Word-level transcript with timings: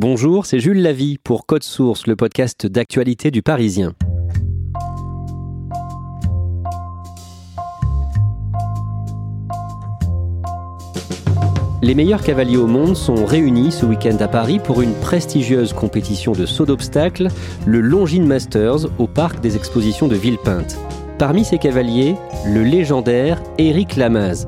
Bonjour, 0.00 0.46
c'est 0.46 0.60
Jules 0.60 0.80
Lavie 0.80 1.18
pour 1.18 1.44
Code 1.44 1.64
Source, 1.64 2.06
le 2.06 2.14
podcast 2.14 2.66
d'actualité 2.66 3.32
du 3.32 3.42
Parisien. 3.42 3.94
Les 11.82 11.96
meilleurs 11.96 12.22
cavaliers 12.22 12.56
au 12.56 12.68
monde 12.68 12.94
sont 12.94 13.24
réunis 13.24 13.72
ce 13.72 13.86
week-end 13.86 14.16
à 14.20 14.28
Paris 14.28 14.60
pour 14.62 14.82
une 14.82 14.94
prestigieuse 14.94 15.72
compétition 15.72 16.30
de 16.30 16.46
saut 16.46 16.64
d'obstacles, 16.64 17.26
le 17.66 17.80
Longines 17.80 18.24
Masters, 18.24 18.86
au 19.00 19.08
parc 19.08 19.40
des 19.40 19.56
expositions 19.56 20.06
de 20.06 20.14
Villepinte. 20.14 20.78
Parmi 21.18 21.44
ces 21.44 21.58
cavaliers, 21.58 22.14
le 22.46 22.62
légendaire 22.62 23.42
Éric 23.58 23.96
Lamaze. 23.96 24.46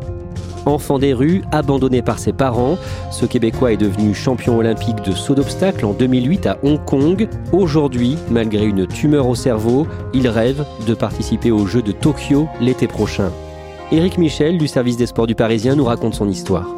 Enfant 0.67 0.99
des 0.99 1.15
rues, 1.15 1.43
abandonné 1.53 2.03
par 2.03 2.19
ses 2.19 2.33
parents, 2.33 2.77
ce 3.11 3.25
Québécois 3.25 3.73
est 3.73 3.79
devenu 3.79 4.15
champion 4.15 4.59
olympique 4.59 5.03
de 5.03 5.13
saut 5.13 5.35
d'obstacles 5.35 5.87
en 5.87 5.95
2008 5.95 6.47
à 6.47 6.59
Hong 6.63 6.85
Kong. 6.85 7.29
Aujourd'hui, 7.53 8.19
malgré 8.31 8.67
une 8.67 8.87
tumeur 8.87 9.27
au 9.27 9.35
cerveau, 9.35 9.87
il 10.13 10.29
rêve 10.29 10.65
de 10.87 10.95
participer 10.95 11.51
aux 11.51 11.67
Jeux 11.67 11.83
de 11.83 11.93
Tokyo 11.93 12.47
l'été 12.61 12.87
prochain. 12.87 13.31
Éric 13.91 14.19
Michel 14.19 14.59
du 14.59 14.69
service 14.69 14.99
des 14.99 15.07
sports 15.07 15.27
du 15.27 15.35
Parisien 15.35 15.75
nous 15.75 15.85
raconte 15.85 16.15
son 16.15 16.29
histoire. 16.29 16.69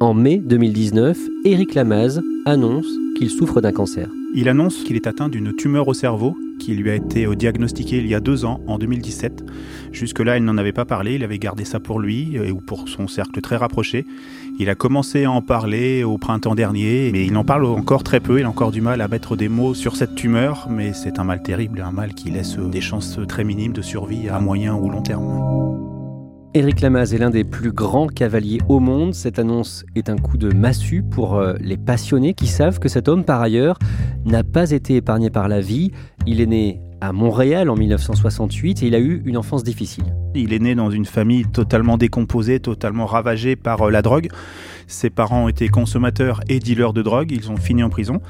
En 0.00 0.14
mai 0.14 0.38
2019, 0.38 1.18
Éric 1.44 1.74
Lamaze 1.74 2.22
annonce 2.46 2.86
qu'il 3.16 3.30
souffre 3.30 3.60
d'un 3.60 3.72
cancer. 3.72 4.08
Il 4.34 4.48
annonce 4.48 4.84
qu'il 4.84 4.96
est 4.96 5.06
atteint 5.06 5.28
d'une 5.28 5.54
tumeur 5.54 5.88
au 5.88 5.94
cerveau 5.94 6.34
qui 6.58 6.74
lui 6.74 6.90
a 6.90 6.94
été 6.94 7.26
diagnostiquée 7.34 7.98
il 7.98 8.06
y 8.06 8.14
a 8.14 8.20
deux 8.20 8.44
ans, 8.44 8.60
en 8.66 8.78
2017. 8.78 9.44
Jusque-là, 9.92 10.36
il 10.36 10.44
n'en 10.44 10.58
avait 10.58 10.72
pas 10.72 10.84
parlé, 10.84 11.14
il 11.14 11.24
avait 11.24 11.38
gardé 11.38 11.64
ça 11.64 11.80
pour 11.80 12.00
lui 12.00 12.38
ou 12.50 12.60
pour 12.60 12.88
son 12.88 13.08
cercle 13.08 13.40
très 13.40 13.56
rapproché. 13.56 14.04
Il 14.58 14.70
a 14.70 14.74
commencé 14.74 15.24
à 15.24 15.30
en 15.30 15.42
parler 15.42 16.04
au 16.04 16.18
printemps 16.18 16.54
dernier, 16.54 17.10
mais 17.12 17.26
il 17.26 17.36
en 17.36 17.44
parle 17.44 17.66
encore 17.66 18.02
très 18.02 18.20
peu, 18.20 18.38
il 18.38 18.44
a 18.44 18.48
encore 18.48 18.70
du 18.70 18.80
mal 18.80 19.00
à 19.00 19.08
mettre 19.08 19.36
des 19.36 19.48
mots 19.48 19.74
sur 19.74 19.96
cette 19.96 20.14
tumeur, 20.14 20.68
mais 20.70 20.92
c'est 20.92 21.18
un 21.18 21.24
mal 21.24 21.42
terrible, 21.42 21.82
un 21.82 21.92
mal 21.92 22.14
qui 22.14 22.30
laisse 22.30 22.56
des 22.58 22.80
chances 22.80 23.18
très 23.28 23.44
minimes 23.44 23.72
de 23.72 23.82
survie 23.82 24.28
à 24.28 24.40
moyen 24.40 24.74
ou 24.74 24.88
long 24.88 25.02
terme. 25.02 25.95
Éric 26.56 26.80
Lamaze 26.80 27.12
est 27.12 27.18
l'un 27.18 27.28
des 27.28 27.44
plus 27.44 27.70
grands 27.70 28.06
cavaliers 28.06 28.62
au 28.70 28.80
monde. 28.80 29.12
Cette 29.12 29.38
annonce 29.38 29.84
est 29.94 30.08
un 30.08 30.16
coup 30.16 30.38
de 30.38 30.54
massue 30.54 31.02
pour 31.02 31.34
euh, 31.34 31.52
les 31.60 31.76
passionnés 31.76 32.32
qui 32.32 32.46
savent 32.46 32.78
que 32.78 32.88
cet 32.88 33.08
homme, 33.08 33.24
par 33.24 33.42
ailleurs, 33.42 33.78
n'a 34.24 34.42
pas 34.42 34.70
été 34.70 34.96
épargné 34.96 35.28
par 35.28 35.48
la 35.48 35.60
vie. 35.60 35.92
Il 36.26 36.40
est 36.40 36.46
né 36.46 36.80
à 37.02 37.12
Montréal 37.12 37.68
en 37.68 37.76
1968 37.76 38.82
et 38.82 38.86
il 38.86 38.94
a 38.94 38.98
eu 39.00 39.20
une 39.26 39.36
enfance 39.36 39.64
difficile. 39.64 40.04
Il 40.34 40.54
est 40.54 40.58
né 40.58 40.74
dans 40.74 40.90
une 40.90 41.04
famille 41.04 41.44
totalement 41.44 41.98
décomposée, 41.98 42.58
totalement 42.58 43.04
ravagée 43.04 43.54
par 43.54 43.82
euh, 43.82 43.90
la 43.90 44.00
drogue. 44.00 44.28
Ses 44.86 45.10
parents 45.10 45.48
été 45.48 45.68
consommateurs 45.68 46.40
et 46.48 46.58
dealers 46.58 46.94
de 46.94 47.02
drogue. 47.02 47.32
Ils 47.32 47.50
ont 47.50 47.58
fini 47.58 47.82
en 47.82 47.90
prison. 47.90 48.22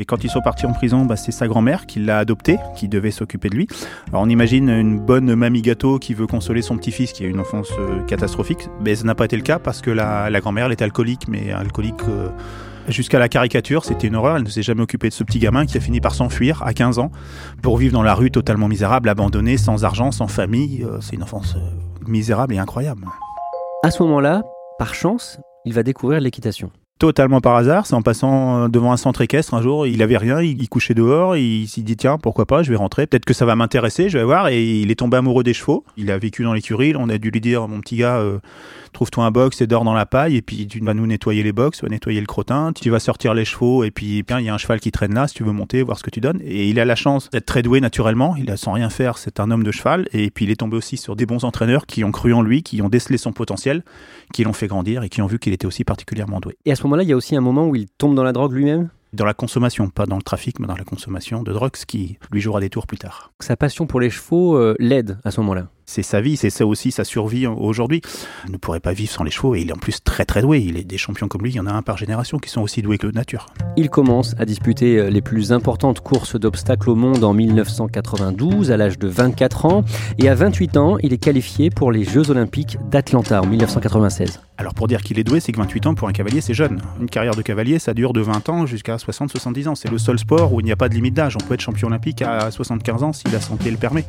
Et 0.00 0.06
quand 0.06 0.24
ils 0.24 0.30
sont 0.30 0.40
partis 0.40 0.64
en 0.64 0.72
prison, 0.72 1.04
bah, 1.04 1.16
c'est 1.16 1.30
sa 1.30 1.46
grand-mère 1.46 1.84
qui 1.84 2.00
l'a 2.00 2.18
adopté, 2.18 2.56
qui 2.74 2.88
devait 2.88 3.10
s'occuper 3.10 3.50
de 3.50 3.54
lui. 3.54 3.68
Alors 4.08 4.22
on 4.22 4.30
imagine 4.30 4.70
une 4.70 4.98
bonne 4.98 5.34
mamie 5.34 5.60
gâteau 5.60 5.98
qui 5.98 6.14
veut 6.14 6.26
consoler 6.26 6.62
son 6.62 6.78
petit-fils 6.78 7.12
qui 7.12 7.22
a 7.22 7.28
une 7.28 7.38
enfance 7.38 7.70
euh, 7.78 8.00
catastrophique. 8.04 8.70
Mais 8.80 8.94
ça 8.94 9.04
n'a 9.04 9.14
pas 9.14 9.26
été 9.26 9.36
le 9.36 9.42
cas 9.42 9.58
parce 9.58 9.82
que 9.82 9.90
la, 9.90 10.30
grand-mère, 10.40 10.66
elle 10.66 10.72
était 10.72 10.84
alcoolique, 10.84 11.28
mais 11.28 11.52
alcoolique... 11.52 12.02
Euh, 12.08 12.30
jusqu'à 12.88 13.18
la 13.18 13.28
caricature, 13.28 13.84
c'était 13.84 14.06
une 14.06 14.16
horreur. 14.16 14.36
Elle 14.36 14.44
ne 14.44 14.48
s'est 14.48 14.62
jamais 14.62 14.80
occupée 14.80 15.10
de 15.10 15.12
ce 15.12 15.22
petit 15.22 15.38
gamin 15.38 15.66
qui 15.66 15.76
a 15.76 15.80
fini 15.80 16.00
par 16.00 16.14
s'enfuir 16.14 16.62
à 16.62 16.72
15 16.72 16.98
ans 16.98 17.12
pour 17.62 17.76
vivre 17.76 17.92
dans 17.92 18.02
la 18.02 18.14
rue 18.14 18.30
totalement 18.30 18.68
misérable, 18.68 19.06
abandonné, 19.10 19.58
sans 19.58 19.84
argent, 19.84 20.12
sans 20.12 20.28
famille. 20.28 20.82
Euh, 20.82 20.98
c'est 21.02 21.16
une 21.16 21.22
enfance 21.22 21.56
misérable 22.08 22.54
et 22.54 22.58
incroyable. 22.58 23.04
À 23.84 23.90
ce 23.90 24.02
moment-là, 24.02 24.40
par 24.78 24.94
chance, 24.94 25.38
il 25.66 25.74
va 25.74 25.82
découvrir 25.82 26.20
l'équitation 26.20 26.72
totalement 27.00 27.40
par 27.40 27.56
hasard, 27.56 27.86
c'est 27.86 27.94
en 27.94 28.02
passant 28.02 28.64
euh, 28.64 28.68
devant 28.68 28.92
un 28.92 28.98
centre 28.98 29.22
équestre 29.22 29.54
un 29.54 29.62
jour, 29.62 29.86
il 29.86 30.02
avait 30.02 30.18
rien, 30.18 30.42
il, 30.42 30.68
couchait 30.68 30.94
dehors, 30.94 31.34
il 31.34 31.66
s'est 31.66 31.80
dit 31.80 31.96
tiens 31.96 32.18
pourquoi 32.18 32.44
pas, 32.44 32.62
je 32.62 32.70
vais 32.70 32.76
rentrer, 32.76 33.06
peut-être 33.06 33.24
que 33.24 33.32
ça 33.32 33.46
va 33.46 33.56
m'intéresser, 33.56 34.10
je 34.10 34.18
vais 34.18 34.24
voir, 34.24 34.48
et 34.48 34.62
il 34.62 34.90
est 34.90 34.96
tombé 34.96 35.16
amoureux 35.16 35.42
des 35.42 35.54
chevaux. 35.54 35.82
Il 35.96 36.10
a 36.10 36.18
vécu 36.18 36.44
dans 36.44 36.52
l'écurie, 36.52 36.94
on 36.96 37.08
a 37.08 37.16
dû 37.16 37.30
lui 37.30 37.40
dire 37.40 37.66
mon 37.66 37.80
petit 37.80 37.96
gars, 37.96 38.18
euh, 38.18 38.38
trouve-toi 38.92 39.24
un 39.24 39.30
box 39.30 39.60
et 39.60 39.66
dors 39.66 39.84
dans 39.84 39.92
la 39.92 40.06
paille, 40.06 40.36
et 40.36 40.42
puis 40.42 40.66
tu 40.66 40.80
vas 40.80 40.94
nous 40.94 41.06
nettoyer 41.06 41.42
les 41.42 41.52
box, 41.52 41.78
tu 41.78 41.84
vas 41.84 41.90
nettoyer 41.90 42.20
le 42.20 42.26
crottin, 42.26 42.72
tu 42.72 42.90
vas 42.90 43.00
sortir 43.00 43.34
les 43.34 43.44
chevaux, 43.44 43.84
et 43.84 43.90
puis 43.90 44.22
bien 44.22 44.40
il 44.40 44.46
y 44.46 44.48
a 44.48 44.54
un 44.54 44.58
cheval 44.58 44.80
qui 44.80 44.90
traîne 44.90 45.14
là, 45.14 45.28
si 45.28 45.34
tu 45.34 45.44
veux 45.44 45.52
monter, 45.52 45.82
voir 45.82 45.98
ce 45.98 46.02
que 46.02 46.10
tu 46.10 46.20
donnes. 46.20 46.40
Et 46.44 46.68
il 46.68 46.80
a 46.80 46.84
la 46.84 46.96
chance 46.96 47.30
d'être 47.30 47.46
très 47.46 47.62
doué 47.62 47.80
naturellement, 47.80 48.36
il 48.36 48.50
a 48.50 48.56
sans 48.56 48.72
rien 48.72 48.90
faire, 48.90 49.18
c'est 49.18 49.40
un 49.40 49.50
homme 49.50 49.64
de 49.64 49.72
cheval, 49.72 50.06
et 50.12 50.30
puis 50.30 50.44
il 50.44 50.50
est 50.50 50.56
tombé 50.56 50.76
aussi 50.76 50.96
sur 50.96 51.16
des 51.16 51.26
bons 51.26 51.44
entraîneurs 51.44 51.86
qui 51.86 52.04
ont 52.04 52.12
cru 52.12 52.32
en 52.32 52.42
lui, 52.42 52.62
qui 52.62 52.82
ont 52.82 52.88
décelé 52.88 53.18
son 53.18 53.32
potentiel, 53.32 53.84
qui 54.32 54.44
l'ont 54.44 54.52
fait 54.52 54.66
grandir 54.66 55.02
et 55.02 55.08
qui 55.08 55.22
ont 55.22 55.26
vu 55.26 55.38
qu'il 55.38 55.52
était 55.52 55.66
aussi 55.66 55.84
particulièrement 55.84 56.40
doué. 56.40 56.56
Et 56.64 56.72
à 56.72 56.76
ce 56.76 56.82
moment-là, 56.84 57.02
il 57.02 57.08
y 57.08 57.12
a 57.12 57.16
aussi 57.16 57.36
un 57.36 57.40
moment 57.40 57.66
où 57.66 57.76
il 57.76 57.86
tombe 57.88 58.14
dans 58.14 58.24
la 58.24 58.32
drogue 58.32 58.52
lui-même? 58.52 58.90
Dans 59.12 59.24
la 59.24 59.34
consommation, 59.34 59.88
pas 59.88 60.06
dans 60.06 60.16
le 60.16 60.22
trafic, 60.22 60.60
mais 60.60 60.68
dans 60.68 60.76
la 60.76 60.84
consommation 60.84 61.42
de 61.42 61.52
drogue, 61.52 61.74
ce 61.74 61.84
qui 61.84 62.16
lui 62.30 62.40
jouera 62.40 62.60
des 62.60 62.70
tours 62.70 62.86
plus 62.86 62.98
tard. 62.98 63.32
Sa 63.40 63.56
passion 63.56 63.86
pour 63.86 63.98
les 63.98 64.08
chevaux 64.08 64.56
euh, 64.56 64.76
l'aide 64.78 65.18
à 65.24 65.32
ce 65.32 65.40
moment-là? 65.40 65.66
C'est 65.90 66.02
sa 66.04 66.20
vie, 66.20 66.36
c'est 66.36 66.50
ça 66.50 66.64
aussi 66.64 66.92
sa 66.92 67.02
survie 67.02 67.48
aujourd'hui. 67.48 68.00
Il 68.46 68.52
ne 68.52 68.58
pourrait 68.58 68.80
pas 68.80 68.92
vivre 68.92 69.10
sans 69.10 69.24
les 69.24 69.30
chevaux 69.32 69.56
et 69.56 69.60
il 69.60 69.70
est 69.70 69.72
en 69.72 69.76
plus 69.76 70.02
très 70.04 70.24
très 70.24 70.40
doué. 70.40 70.60
Il 70.60 70.76
est 70.76 70.84
des 70.84 70.98
champions 70.98 71.26
comme 71.26 71.42
lui, 71.42 71.50
il 71.50 71.56
y 71.56 71.60
en 71.60 71.66
a 71.66 71.72
un 71.72 71.82
par 71.82 71.96
génération 71.96 72.38
qui 72.38 72.48
sont 72.48 72.62
aussi 72.62 72.80
doués 72.80 72.96
que 72.96 73.08
nature. 73.08 73.46
Il 73.76 73.90
commence 73.90 74.36
à 74.38 74.44
disputer 74.44 74.98
euh, 74.98 75.10
les 75.10 75.20
plus 75.20 75.52
importantes 75.52 76.00
courses 76.00 76.38
d'obstacles 76.38 76.90
au 76.90 76.94
monde 76.94 77.24
en 77.24 77.34
1992 77.34 78.70
à 78.70 78.76
l'âge 78.76 79.00
de 79.00 79.08
24 79.08 79.66
ans 79.66 79.84
et 80.18 80.28
à 80.28 80.34
28 80.36 80.76
ans, 80.76 80.96
il 81.02 81.12
est 81.12 81.18
qualifié 81.18 81.70
pour 81.70 81.90
les 81.90 82.04
Jeux 82.04 82.30
olympiques 82.30 82.78
d'Atlanta 82.88 83.42
en 83.42 83.46
1996. 83.46 84.40
Alors 84.60 84.74
pour 84.74 84.88
dire 84.88 85.02
qu'il 85.02 85.18
est 85.18 85.24
doué, 85.24 85.40
c'est 85.40 85.52
que 85.52 85.56
28 85.56 85.86
ans 85.86 85.94
pour 85.94 86.06
un 86.06 86.12
cavalier, 86.12 86.42
c'est 86.42 86.52
jeune. 86.52 86.82
Une 87.00 87.08
carrière 87.08 87.34
de 87.34 87.40
cavalier, 87.40 87.78
ça 87.78 87.94
dure 87.94 88.12
de 88.12 88.20
20 88.20 88.50
ans 88.50 88.66
jusqu'à 88.66 88.96
60-70 88.96 89.68
ans. 89.68 89.74
C'est 89.74 89.90
le 89.90 89.96
seul 89.96 90.18
sport 90.18 90.52
où 90.52 90.60
il 90.60 90.64
n'y 90.64 90.72
a 90.72 90.76
pas 90.76 90.90
de 90.90 90.94
limite 90.94 91.14
d'âge. 91.14 91.34
On 91.42 91.46
peut 91.46 91.54
être 91.54 91.62
champion 91.62 91.88
olympique 91.88 92.20
à 92.20 92.50
75 92.50 93.02
ans 93.02 93.14
si 93.14 93.26
la 93.32 93.40
santé 93.40 93.70
le 93.70 93.78
permet. 93.78 94.04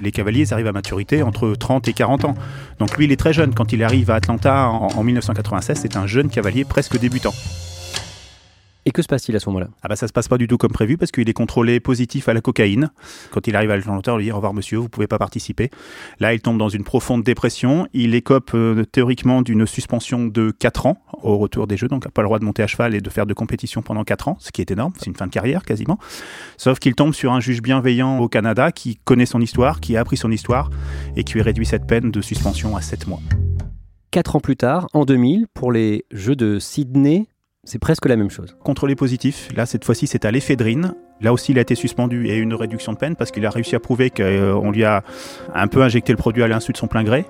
Les 0.00 0.12
cavaliers 0.12 0.52
arrivent 0.52 0.68
à 0.68 0.72
maturité 0.72 1.17
entre 1.22 1.54
30 1.54 1.88
et 1.88 1.92
40 1.92 2.24
ans. 2.24 2.34
Donc 2.78 2.96
lui, 2.96 3.04
il 3.06 3.12
est 3.12 3.16
très 3.16 3.32
jeune. 3.32 3.54
Quand 3.54 3.72
il 3.72 3.82
arrive 3.82 4.10
à 4.10 4.16
Atlanta 4.16 4.68
en, 4.68 4.88
en 4.96 5.02
1996, 5.02 5.78
c'est 5.80 5.96
un 5.96 6.06
jeune 6.06 6.28
cavalier 6.28 6.64
presque 6.64 6.98
débutant. 6.98 7.34
Et 8.88 8.90
que 8.90 9.02
se 9.02 9.06
passe-t-il 9.06 9.36
à 9.36 9.38
ce 9.38 9.50
moment-là? 9.50 9.68
Ah 9.82 9.88
bah 9.88 9.96
ça 9.96 10.08
se 10.08 10.14
passe 10.14 10.28
pas 10.28 10.38
du 10.38 10.48
tout 10.48 10.56
comme 10.56 10.72
prévu 10.72 10.96
parce 10.96 11.10
qu'il 11.10 11.28
est 11.28 11.34
contrôlé 11.34 11.78
positif 11.78 12.26
à 12.30 12.32
la 12.32 12.40
cocaïne. 12.40 12.90
Quand 13.30 13.46
il 13.46 13.54
arrive 13.54 13.70
à 13.70 13.76
l'Atlanta, 13.76 14.14
on 14.14 14.16
lui 14.16 14.24
dit 14.24 14.32
au 14.32 14.36
revoir 14.36 14.54
monsieur, 14.54 14.78
vous 14.78 14.88
pouvez 14.88 15.06
pas 15.06 15.18
participer. 15.18 15.70
Là, 16.20 16.32
il 16.32 16.40
tombe 16.40 16.56
dans 16.56 16.70
une 16.70 16.84
profonde 16.84 17.22
dépression. 17.22 17.86
Il 17.92 18.14
écope 18.14 18.52
euh, 18.54 18.86
théoriquement 18.86 19.42
d'une 19.42 19.66
suspension 19.66 20.24
de 20.24 20.52
4 20.58 20.86
ans 20.86 21.02
au 21.22 21.36
retour 21.36 21.66
des 21.66 21.76
Jeux, 21.76 21.88
donc 21.88 22.04
il 22.04 22.08
n'a 22.08 22.12
pas 22.12 22.22
le 22.22 22.28
droit 22.28 22.38
de 22.38 22.46
monter 22.46 22.62
à 22.62 22.66
cheval 22.66 22.94
et 22.94 23.02
de 23.02 23.10
faire 23.10 23.26
de 23.26 23.34
compétition 23.34 23.82
pendant 23.82 24.04
4 24.04 24.28
ans, 24.28 24.38
ce 24.40 24.52
qui 24.52 24.62
est 24.62 24.70
énorme, 24.70 24.94
c'est 24.96 25.08
une 25.08 25.16
fin 25.16 25.26
de 25.26 25.32
carrière 25.32 25.64
quasiment. 25.64 25.98
Sauf 26.56 26.78
qu'il 26.78 26.94
tombe 26.94 27.12
sur 27.12 27.34
un 27.34 27.40
juge 27.40 27.60
bienveillant 27.60 28.20
au 28.20 28.28
Canada 28.30 28.72
qui 28.72 28.96
connaît 29.04 29.26
son 29.26 29.42
histoire, 29.42 29.80
qui 29.80 29.98
a 29.98 30.00
appris 30.00 30.16
son 30.16 30.30
histoire 30.30 30.70
et 31.14 31.24
qui 31.24 31.34
lui 31.34 31.42
réduit 31.42 31.66
cette 31.66 31.86
peine 31.86 32.10
de 32.10 32.22
suspension 32.22 32.74
à 32.74 32.80
7 32.80 33.06
mois. 33.06 33.20
4 34.12 34.36
ans 34.36 34.40
plus 34.40 34.56
tard, 34.56 34.86
en 34.94 35.04
2000, 35.04 35.46
pour 35.52 35.72
les 35.72 36.06
Jeux 36.10 36.36
de 36.36 36.58
Sydney, 36.58 37.26
c'est 37.68 37.78
presque 37.78 38.06
la 38.06 38.16
même 38.16 38.30
chose. 38.30 38.56
Contrôlé 38.64 38.96
positif, 38.96 39.48
là 39.54 39.66
cette 39.66 39.84
fois-ci 39.84 40.06
c'est 40.06 40.24
à 40.24 40.30
l'éphédrine, 40.30 40.94
Là 41.20 41.32
aussi, 41.32 41.52
il 41.52 41.58
a 41.58 41.62
été 41.62 41.74
suspendu 41.74 42.28
et 42.28 42.36
une 42.36 42.54
réduction 42.54 42.92
de 42.92 42.98
peine 42.98 43.16
parce 43.16 43.30
qu'il 43.30 43.44
a 43.44 43.50
réussi 43.50 43.74
à 43.74 43.80
prouver 43.80 44.10
qu'on 44.10 44.70
lui 44.70 44.84
a 44.84 45.02
un 45.54 45.66
peu 45.66 45.82
injecté 45.82 46.12
le 46.12 46.16
produit 46.16 46.42
à 46.42 46.48
l'insu 46.48 46.72
de 46.72 46.76
son 46.76 46.86
plein 46.86 47.02
gré. 47.02 47.26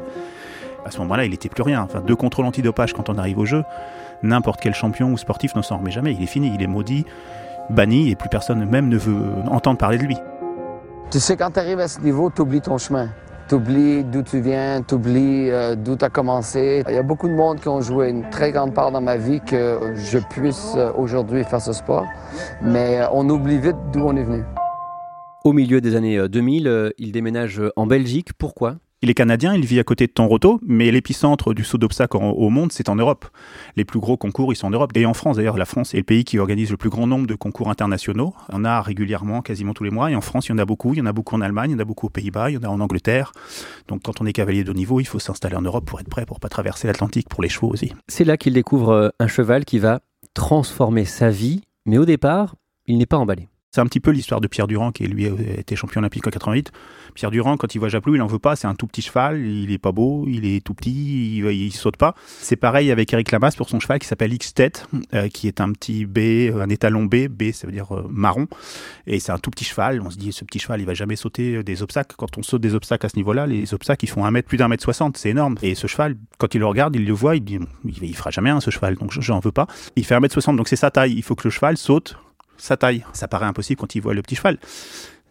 À 0.84 0.90
ce 0.90 0.98
moment-là, 0.98 1.24
il 1.24 1.30
n'était 1.30 1.48
plus 1.48 1.62
rien. 1.62 1.82
Enfin, 1.82 2.00
deux 2.00 2.16
contrôles 2.16 2.44
antidopage 2.44 2.92
quand 2.92 3.08
on 3.08 3.16
arrive 3.16 3.38
au 3.38 3.46
jeu, 3.46 3.62
n'importe 4.22 4.60
quel 4.60 4.74
champion 4.74 5.10
ou 5.10 5.16
sportif 5.16 5.54
ne 5.54 5.62
s'en 5.62 5.78
remet 5.78 5.90
jamais. 5.90 6.12
Il 6.12 6.22
est 6.22 6.26
fini, 6.26 6.52
il 6.54 6.62
est 6.62 6.66
maudit, 6.66 7.06
banni 7.70 8.10
et 8.10 8.14
plus 8.14 8.28
personne 8.28 8.64
même 8.68 8.88
ne 8.88 8.98
veut 8.98 9.22
entendre 9.50 9.78
parler 9.78 9.96
de 9.96 10.04
lui. 10.04 10.16
Tu 11.10 11.18
sais, 11.18 11.36
quand 11.36 11.50
tu 11.50 11.60
arrives 11.60 11.80
à 11.80 11.88
ce 11.88 12.00
niveau, 12.00 12.30
tu 12.30 12.42
oublies 12.42 12.60
ton 12.60 12.76
chemin. 12.76 13.08
Tu 13.48 13.54
oublies 13.54 14.04
d'où 14.04 14.22
tu 14.22 14.42
viens, 14.42 14.82
tu 14.82 14.96
oublies 14.96 15.48
euh, 15.50 15.74
d'où 15.74 15.96
tu 15.96 16.04
as 16.04 16.10
commencé. 16.10 16.82
Il 16.86 16.94
y 16.94 16.98
a 16.98 17.02
beaucoup 17.02 17.28
de 17.28 17.32
monde 17.32 17.60
qui 17.60 17.68
ont 17.68 17.80
joué 17.80 18.10
une 18.10 18.28
très 18.28 18.52
grande 18.52 18.74
part 18.74 18.92
dans 18.92 19.00
ma 19.00 19.16
vie 19.16 19.40
que 19.40 19.94
je 19.94 20.18
puisse 20.18 20.74
euh, 20.76 20.92
aujourd'hui 20.98 21.44
faire 21.44 21.62
ce 21.62 21.72
sport. 21.72 22.04
Mais 22.60 23.00
euh, 23.00 23.06
on 23.10 23.26
oublie 23.30 23.58
vite 23.58 23.76
d'où 23.90 24.00
on 24.00 24.14
est 24.16 24.22
venu. 24.22 24.44
Au 25.44 25.54
milieu 25.54 25.80
des 25.80 25.96
années 25.96 26.28
2000, 26.28 26.92
il 26.98 27.10
déménage 27.10 27.62
en 27.76 27.86
Belgique. 27.86 28.34
Pourquoi? 28.34 28.76
Il 29.00 29.10
est 29.10 29.14
canadien, 29.14 29.54
il 29.54 29.64
vit 29.64 29.78
à 29.78 29.84
côté 29.84 30.06
de 30.06 30.12
Tonroto, 30.12 30.60
mais 30.66 30.90
l'épicentre 30.90 31.54
du 31.54 31.62
saut 31.62 31.78
d'obstacle 31.78 32.16
au 32.16 32.50
monde, 32.50 32.72
c'est 32.72 32.88
en 32.88 32.96
Europe. 32.96 33.26
Les 33.76 33.84
plus 33.84 34.00
gros 34.00 34.16
concours, 34.16 34.52
ils 34.52 34.56
sont 34.56 34.66
en 34.66 34.70
Europe. 34.70 34.90
Et 34.96 35.06
en 35.06 35.14
France, 35.14 35.36
d'ailleurs, 35.36 35.56
la 35.56 35.66
France 35.66 35.94
est 35.94 35.98
le 35.98 36.02
pays 36.02 36.24
qui 36.24 36.38
organise 36.38 36.70
le 36.70 36.76
plus 36.76 36.90
grand 36.90 37.06
nombre 37.06 37.26
de 37.26 37.36
concours 37.36 37.70
internationaux. 37.70 38.34
On 38.48 38.64
a 38.64 38.82
régulièrement, 38.82 39.40
quasiment 39.40 39.72
tous 39.72 39.84
les 39.84 39.90
mois. 39.90 40.10
Et 40.10 40.16
en 40.16 40.20
France, 40.20 40.48
il 40.48 40.50
y 40.50 40.54
en 40.54 40.58
a 40.58 40.64
beaucoup. 40.64 40.94
Il 40.94 40.98
y 40.98 41.02
en 41.02 41.06
a 41.06 41.12
beaucoup 41.12 41.36
en 41.36 41.40
Allemagne, 41.40 41.70
il 41.70 41.74
y 41.74 41.76
en 41.76 41.80
a 41.80 41.84
beaucoup 41.84 42.06
aux 42.06 42.10
Pays-Bas, 42.10 42.50
il 42.50 42.54
y 42.54 42.56
en 42.58 42.62
a 42.62 42.68
en 42.68 42.80
Angleterre. 42.80 43.32
Donc 43.86 44.02
quand 44.02 44.20
on 44.20 44.26
est 44.26 44.32
cavalier 44.32 44.64
de 44.64 44.70
haut 44.70 44.74
niveau, 44.74 44.98
il 44.98 45.06
faut 45.06 45.20
s'installer 45.20 45.56
en 45.56 45.62
Europe 45.62 45.84
pour 45.84 46.00
être 46.00 46.08
prêt, 46.08 46.26
pour 46.26 46.40
pas 46.40 46.48
traverser 46.48 46.88
l'Atlantique, 46.88 47.28
pour 47.28 47.42
les 47.42 47.48
chevaux 47.48 47.68
aussi. 47.68 47.92
C'est 48.08 48.24
là 48.24 48.36
qu'il 48.36 48.54
découvre 48.54 48.90
euh, 48.90 49.08
un 49.20 49.28
cheval 49.28 49.64
qui 49.64 49.78
va 49.78 50.00
transformer 50.34 51.04
sa 51.04 51.30
vie. 51.30 51.62
Mais 51.86 51.98
au 51.98 52.04
départ, 52.04 52.56
il 52.86 52.98
n'est 52.98 53.06
pas 53.06 53.16
emballé. 53.16 53.48
C'est 53.70 53.82
un 53.82 53.86
petit 53.86 54.00
peu 54.00 54.12
l'histoire 54.12 54.40
de 54.40 54.48
Pierre 54.48 54.66
Durand, 54.66 54.92
qui 54.92 55.06
lui 55.06 55.26
a 55.26 55.30
été 55.58 55.76
champion 55.76 55.98
olympique 55.98 56.26
en 56.26 56.30
88. 56.30 56.72
Pierre 57.14 57.30
Durand, 57.30 57.58
quand 57.58 57.74
il 57.74 57.78
voit 57.78 57.90
Japlou, 57.90 58.14
il 58.14 58.18
n'en 58.18 58.26
veut 58.26 58.38
pas. 58.38 58.56
C'est 58.56 58.66
un 58.66 58.74
tout 58.74 58.86
petit 58.86 59.02
cheval, 59.02 59.44
il 59.44 59.70
est 59.70 59.78
pas 59.78 59.92
beau, 59.92 60.24
il 60.26 60.46
est 60.46 60.64
tout 60.64 60.72
petit, 60.72 61.36
il, 61.36 61.44
il 61.44 61.72
saute 61.72 61.98
pas. 61.98 62.14
C'est 62.26 62.56
pareil 62.56 62.90
avec 62.90 63.12
Eric 63.12 63.30
Lamas 63.30 63.54
pour 63.54 63.68
son 63.68 63.78
cheval 63.78 63.98
qui 63.98 64.06
s'appelle 64.06 64.32
X-Tête, 64.32 64.86
euh, 65.12 65.28
qui 65.28 65.48
est 65.48 65.60
un 65.60 65.70
petit 65.72 66.06
B, 66.06 66.18
euh, 66.18 66.62
un 66.62 66.70
étalon 66.70 67.04
B. 67.04 67.28
B, 67.28 67.52
ça 67.52 67.66
veut 67.66 67.72
dire 67.74 67.94
euh, 67.94 68.06
marron. 68.08 68.46
Et 69.06 69.20
c'est 69.20 69.32
un 69.32 69.38
tout 69.38 69.50
petit 69.50 69.66
cheval. 69.66 70.00
On 70.00 70.08
se 70.08 70.16
dit, 70.16 70.32
ce 70.32 70.46
petit 70.46 70.60
cheval, 70.60 70.80
il 70.80 70.86
va 70.86 70.94
jamais 70.94 71.16
sauter 71.16 71.62
des 71.62 71.82
obstacles. 71.82 72.16
Quand 72.16 72.38
on 72.38 72.42
saute 72.42 72.62
des 72.62 72.74
obstacles 72.74 73.04
à 73.04 73.10
ce 73.10 73.16
niveau-là, 73.16 73.46
les 73.46 73.74
obstacles, 73.74 74.06
ils 74.06 74.08
font 74.08 74.24
un 74.24 74.30
mètre, 74.30 74.48
plus 74.48 74.56
d'un 74.56 74.68
mètre 74.68 74.82
soixante. 74.82 75.18
C'est 75.18 75.28
énorme. 75.28 75.56
Et 75.60 75.74
ce 75.74 75.86
cheval, 75.86 76.16
quand 76.38 76.54
il 76.54 76.58
le 76.60 76.66
regarde, 76.66 76.96
il 76.96 77.04
le 77.04 77.12
voit, 77.12 77.36
il 77.36 77.44
dit, 77.44 77.58
il, 77.84 78.02
il 78.02 78.16
fera 78.16 78.30
jamais 78.30 78.48
ce 78.60 78.70
cheval. 78.70 78.96
Donc, 78.96 79.12
j'en 79.12 79.40
veux 79.40 79.52
pas. 79.52 79.66
Il 79.96 80.06
fait 80.06 80.14
un 80.14 80.20
mètre 80.20 80.32
soixante, 80.32 80.56
donc 80.56 80.68
c'est 80.68 80.76
sa 80.76 80.90
taille. 80.90 81.12
Il 81.12 81.22
faut 81.22 81.34
que 81.34 81.44
le 81.44 81.50
cheval 81.50 81.76
saute 81.76 82.16
sa 82.58 82.76
taille. 82.76 83.04
Ça 83.12 83.28
paraît 83.28 83.46
impossible 83.46 83.80
quand 83.80 83.94
il 83.94 84.02
voit 84.02 84.14
le 84.14 84.22
petit 84.22 84.34
cheval. 84.36 84.58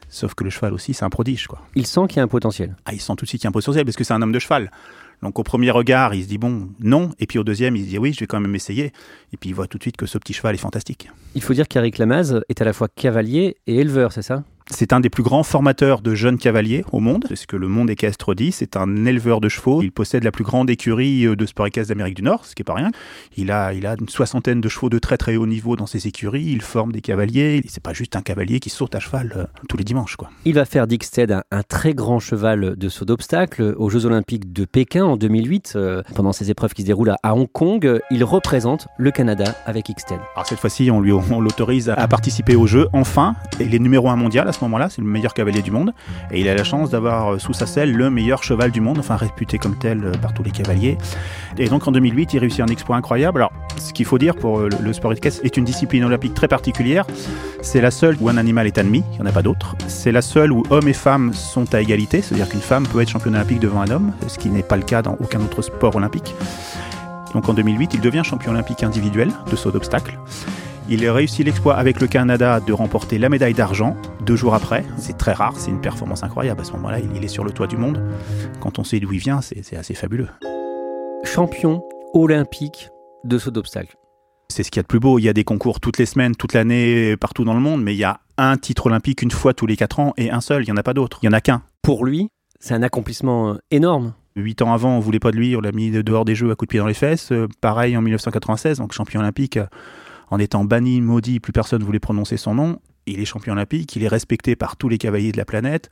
Sauf 0.09 0.33
que 0.33 0.44
le 0.44 0.50
cheval 0.50 0.74
aussi, 0.74 0.94
c'est 0.94 1.06
un 1.06 1.09
prodige. 1.09 1.47
Quoi. 1.47 1.62
Il 1.75 1.85
sent 1.85 2.01
qu'il 2.07 2.18
y 2.18 2.19
a 2.19 2.24
un 2.24 2.27
potentiel. 2.27 2.75
Ah, 2.85 2.94
il 2.94 3.01
sent 3.01 3.13
tout 3.18 3.25
de 3.25 3.29
suite 3.29 3.41
qu'il 3.41 3.45
y 3.45 3.50
a 3.50 3.50
un 3.50 3.51
potentiel 3.51 3.85
parce 3.85 3.97
que 3.97 4.03
c'est 4.03 4.13
un 4.13 4.21
homme 4.21 4.31
de 4.31 4.39
cheval. 4.39 4.71
Donc 5.21 5.39
au 5.39 5.44
premier 5.44 5.71
regard, 5.71 6.13
il 6.13 6.24
se 6.24 6.27
dit 6.27 6.38
bon, 6.38 6.69
non. 6.79 7.12
Et 7.19 7.27
puis 7.27 7.39
au 7.39 7.44
deuxième, 7.44 7.75
il 7.75 7.83
se 7.83 7.89
dit 7.89 7.97
oui, 7.97 8.13
je 8.13 8.19
vais 8.19 8.27
quand 8.27 8.39
même 8.39 8.56
essayer. 8.56 8.94
Et 9.33 9.38
puis 9.38 9.50
il 9.50 9.53
voit 9.53 9.68
tout 9.68 9.77
de 9.77 9.83
suite 9.83 9.97
que 9.97 10.06
ce 10.06 10.18
petit 10.18 10.33
cheval 10.33 10.56
est 10.56 10.59
fantastique. 10.59 11.09
Il 11.35 11.41
faut 11.41 11.53
dire 11.53 11.68
qu'Eric 11.68 11.97
Lamaze 11.97 12.41
est 12.50 12.62
à 12.62 12.65
la 12.65 12.74
fois 12.74 12.88
cavalier 12.88 13.57
et 13.68 13.75
éleveur, 13.75 14.12
c'est 14.12 14.21
ça? 14.21 14.44
C'est 14.69 14.91
un 14.91 14.99
des 14.99 15.09
plus 15.09 15.23
grands 15.23 15.43
formateurs 15.43 16.01
de 16.01 16.13
jeunes 16.13 16.37
cavaliers 16.37 16.83
au 16.91 16.99
monde. 16.99 17.25
C'est 17.29 17.35
ce 17.35 17.47
que 17.47 17.55
le 17.55 17.67
monde 17.67 17.89
équestre 17.89 18.35
dit. 18.35 18.51
C'est 18.51 18.75
un 18.75 19.05
éleveur 19.05 19.39
de 19.39 19.47
chevaux. 19.47 19.81
Il 19.81 19.91
possède 19.91 20.23
la 20.23 20.31
plus 20.31 20.43
grande 20.43 20.69
écurie 20.69 21.25
euh, 21.25 21.35
de 21.35 21.45
sport 21.45 21.67
équestre 21.67 21.89
d'Amérique 21.89 22.15
du 22.15 22.23
Nord, 22.23 22.45
ce 22.45 22.53
qui 22.53 22.63
est 22.63 22.65
pas 22.65 22.73
rien. 22.73 22.91
Il 23.37 23.51
a, 23.51 23.73
il 23.73 23.85
a 23.85 23.95
une 23.99 24.09
soixantaine 24.09 24.59
de 24.59 24.67
chevaux 24.67 24.89
de 24.89 24.99
très 24.99 25.17
très 25.17 25.37
haut 25.37 25.47
niveau 25.47 25.75
dans 25.75 25.85
ses 25.85 26.07
écuries. 26.07 26.45
Il 26.47 26.61
forme 26.61 26.91
des 26.91 27.01
cavaliers. 27.01 27.61
C'est 27.67 27.83
pas 27.83 27.93
juste 27.93 28.15
un 28.15 28.21
cavalier 28.21 28.59
qui 28.59 28.69
saute 28.69 28.93
à 28.95 28.99
cheval 28.99 29.33
euh, 29.37 29.45
tous 29.69 29.77
les 29.77 29.83
dimanches, 29.83 30.17
quoi. 30.17 30.29
Il 30.43 30.53
va 30.53 30.65
faire 30.65 30.87
d'Ixted 30.87 31.31
un, 31.31 31.43
un, 31.51 31.63
très 31.63 31.93
grand 31.93 32.19
cheval 32.19 32.75
de 32.75 32.89
saut 32.89 33.05
d'obstacle 33.05 33.73
aux 33.77 33.89
Jeux 33.89 34.05
Olympiques 34.05 34.51
de 34.51 34.65
Pékin 34.65 35.05
en 35.05 35.15
2008. 35.15 35.73
Euh, 35.75 36.03
pendant 36.13 36.33
ces 36.33 36.51
épreuves 36.51 36.73
qui 36.73 36.81
se 36.81 36.87
déroulent 36.87 37.15
à, 37.23 37.35
Hong 37.35 37.49
Kong, 37.51 37.99
il 38.11 38.23
représente 38.23 38.87
le 38.97 39.11
Canada 39.11 39.55
avec 39.65 39.87
Xted. 39.87 40.19
Alors 40.35 40.47
cette 40.47 40.59
fois-ci, 40.59 40.91
on 40.91 40.99
lui 40.99 41.13
on 41.13 41.39
l'autorise 41.39 41.89
à, 41.89 42.07
participer 42.07 42.55
aux 42.55 42.67
Jeux 42.67 42.87
enfin. 42.93 43.35
Il 43.59 43.73
est 43.73 43.79
numéro 43.79 44.09
un 44.09 44.15
mondial 44.15 44.47
à 44.47 44.51
ce 44.57 44.63
moment-là. 44.65 44.89
C'est 44.89 45.01
le 45.01 45.07
meilleur 45.07 45.33
cavalier 45.33 45.62
du 45.62 45.71
monde. 45.71 45.94
Et 46.31 46.42
il 46.42 46.50
a 46.50 46.56
la 46.56 46.63
chance 46.63 46.89
d'avoir 46.89 47.33
euh, 47.33 47.39
sous 47.39 47.54
sa 47.54 47.65
selle 47.65 47.94
le 47.94 48.09
meilleur 48.09 48.44
cheval 48.44 48.71
du 48.71 48.81
monde, 48.81 49.00
enfin 49.00 49.15
réputé 49.15 49.57
comme 49.57 49.77
tel 49.77 50.04
euh, 50.04 50.12
par 50.12 50.33
tous 50.33 50.44
les 50.44 50.51
cavaliers. 50.51 50.98
Et 51.57 51.69
donc 51.69 51.88
en 51.88 51.92
2008, 51.92 52.33
il 52.33 52.39
réussit 52.39 52.62
un 52.62 52.68
exploit 52.68 52.98
incroyable. 52.98 53.39
Alors, 53.39 53.51
ce 53.77 53.94
qu'il 53.94 54.06
faut 54.06 54.18
dire 54.18 54.36
pour 54.36 54.59
euh, 54.59 54.69
le 54.81 54.94
sport 54.94 55.13
équestre 55.13 55.42
est 55.44 55.57
une 55.57 55.65
discipline 55.65 56.04
olympique 56.04 56.33
très 56.33 56.48
particulière. 56.48 57.06
C'est 57.62 57.81
la 57.81 57.92
seule 57.92 58.18
où 58.19 58.30
un 58.30 58.38
animal 58.38 58.68
est 58.68 58.77
admis, 58.77 59.04
il 59.13 59.15
n'y 59.15 59.21
en 59.21 59.30
a 59.30 59.31
pas 59.31 59.42
d'autres. 59.42 59.75
C'est 59.88 60.12
la 60.12 60.21
seule 60.21 60.51
où 60.51 60.63
hommes 60.69 60.88
et 60.88 60.94
femmes 60.94 61.33
sont 61.33 61.74
à 61.74 61.81
égalité, 61.81 62.21
c'est-à-dire 62.21 62.50
qu'une 62.50 62.62
femme 62.62 62.88
peut 62.88 63.01
être 63.01 63.10
championne 63.10 63.36
olympique 63.36 63.60
devant 63.60 63.81
un 63.81 63.89
homme, 63.89 64.13
ce 64.27 64.38
qui 64.38 64.50
n'est 64.50 64.63
pas 64.63 64.77
le 64.77 64.83
cas 64.83 65.01
dans 65.01 65.18
aucun 65.19 65.39
autre 65.42 65.62
sport 65.62 65.95
olympique. 65.95 66.33
Donc 67.33 67.50
en 67.50 67.53
2008, 67.53 67.94
il 67.94 68.01
devient 68.01 68.24
champion 68.24 68.51
olympique 68.51 68.83
individuel 68.83 69.31
de 69.50 69.56
saut 69.56 69.71
d'obstacle. 69.71 70.18
Il 70.89 71.06
a 71.06 71.13
réussi 71.13 71.44
l'exploit 71.44 71.75
avec 71.75 72.00
le 72.00 72.07
Canada 72.07 72.62
de 72.62 72.72
remporter 72.72 73.18
la 73.18 73.28
médaille 73.28 73.54
d'argent 73.54 73.98
deux 74.25 74.38
jours 74.38 74.54
après. 74.54 74.86
C'est 74.98 75.18
très 75.18 75.34
rare, 75.34 75.57
c'est 75.57 75.69
une 75.69 75.81
performance 75.81 76.24
incroyable. 76.24 76.62
À 76.62 76.63
ce 76.63 76.72
moment-là, 76.74 77.00
il 77.00 77.22
est 77.22 77.28
sur 77.28 77.44
le 77.44 77.51
toit 77.51 77.68
du 77.68 77.75
monde. 77.75 78.01
Quand 78.62 78.80
on 78.80 78.86
sait 78.86 79.01
d'où 79.01 79.12
il 79.12 79.19
vient, 79.19 79.42
c'est 79.42 79.75
assez 79.75 79.94
fabuleux. 79.94 80.30
Champion 81.25 81.84
olympique 82.13 82.89
de 83.25 83.38
saut 83.38 83.51
d'obstacle. 83.51 83.98
C'est 84.48 84.63
ce 84.63 84.72
qu'il 84.72 84.80
y 84.80 84.81
a 84.81 84.84
de 84.84 84.88
plus 84.88 85.01
beau. 85.01 85.19
Il 85.19 85.24
y 85.24 85.30
a 85.30 85.34
des 85.34 85.44
concours 85.44 85.81
toutes 85.81 85.98
les 85.98 86.06
semaines, 86.06 86.38
toute 86.38 86.54
l'année, 86.54 87.18
partout 87.18 87.44
dans 87.44 87.54
le 87.54 87.60
monde, 87.60 87.84
mais 87.84 87.94
il 87.94 87.98
y 87.98 88.06
a 88.06 88.22
un 88.38 88.56
titre 88.56 88.86
olympique 88.86 89.22
une 89.22 89.31
fois 89.31 89.54
tous 89.54 89.68
les 89.68 89.75
quatre 89.75 90.00
ans 90.00 90.13
et 90.16 90.31
un 90.31 90.39
seul. 90.39 90.63
Il 90.63 90.68
n'y 90.68 90.72
en 90.72 90.78
a 90.78 90.84
pas 90.84 90.94
d'autre. 90.94 91.19
Il 91.22 91.28
n'y 91.28 91.36
en 91.36 91.38
a 91.38 91.42
qu'un. 91.42 91.63
Pour 91.81 92.06
lui, 92.06 92.30
c'est 92.62 92.74
un 92.74 92.81
accomplissement 92.81 93.50
euh, 93.50 93.57
énorme. 93.72 94.13
Huit 94.38 94.62
ans 94.62 94.72
avant, 94.72 94.95
on 94.95 95.00
voulait 95.01 95.19
pas 95.19 95.31
de 95.31 95.38
lui, 95.38 95.56
on 95.57 95.60
l'a 95.60 95.74
mis 95.74 95.92
dehors 95.92 96.24
des 96.24 96.36
Jeux 96.36 96.51
à 96.51 96.56
coups 96.56 96.68
de 96.68 96.72
pied 96.72 96.80
dans 96.80 96.88
les 96.88 96.94
fesses. 96.94 97.34
Euh, 97.34 97.48
pareil 97.60 97.98
en 97.98 98.01
1996, 98.01 98.78
donc 98.78 98.94
champion 98.94 99.19
olympique 99.19 99.60
en 100.29 100.39
étant 100.39 100.65
banni, 100.65 101.01
maudit, 101.01 101.39
plus 101.39 101.53
personne 101.53 101.79
ne 101.79 101.85
voulait 101.85 102.00
prononcer 102.00 102.38
son 102.38 102.56
nom. 102.56 102.79
Il 103.06 103.19
est 103.19 103.25
champion 103.25 103.53
olympique, 103.53 103.95
il 103.95 104.03
est 104.03 104.09
respecté 104.09 104.56
par 104.56 104.75
tous 104.75 104.89
les 104.89 104.97
cavaliers 104.97 105.31
de 105.31 105.38
la 105.38 105.45
planète. 105.45 105.89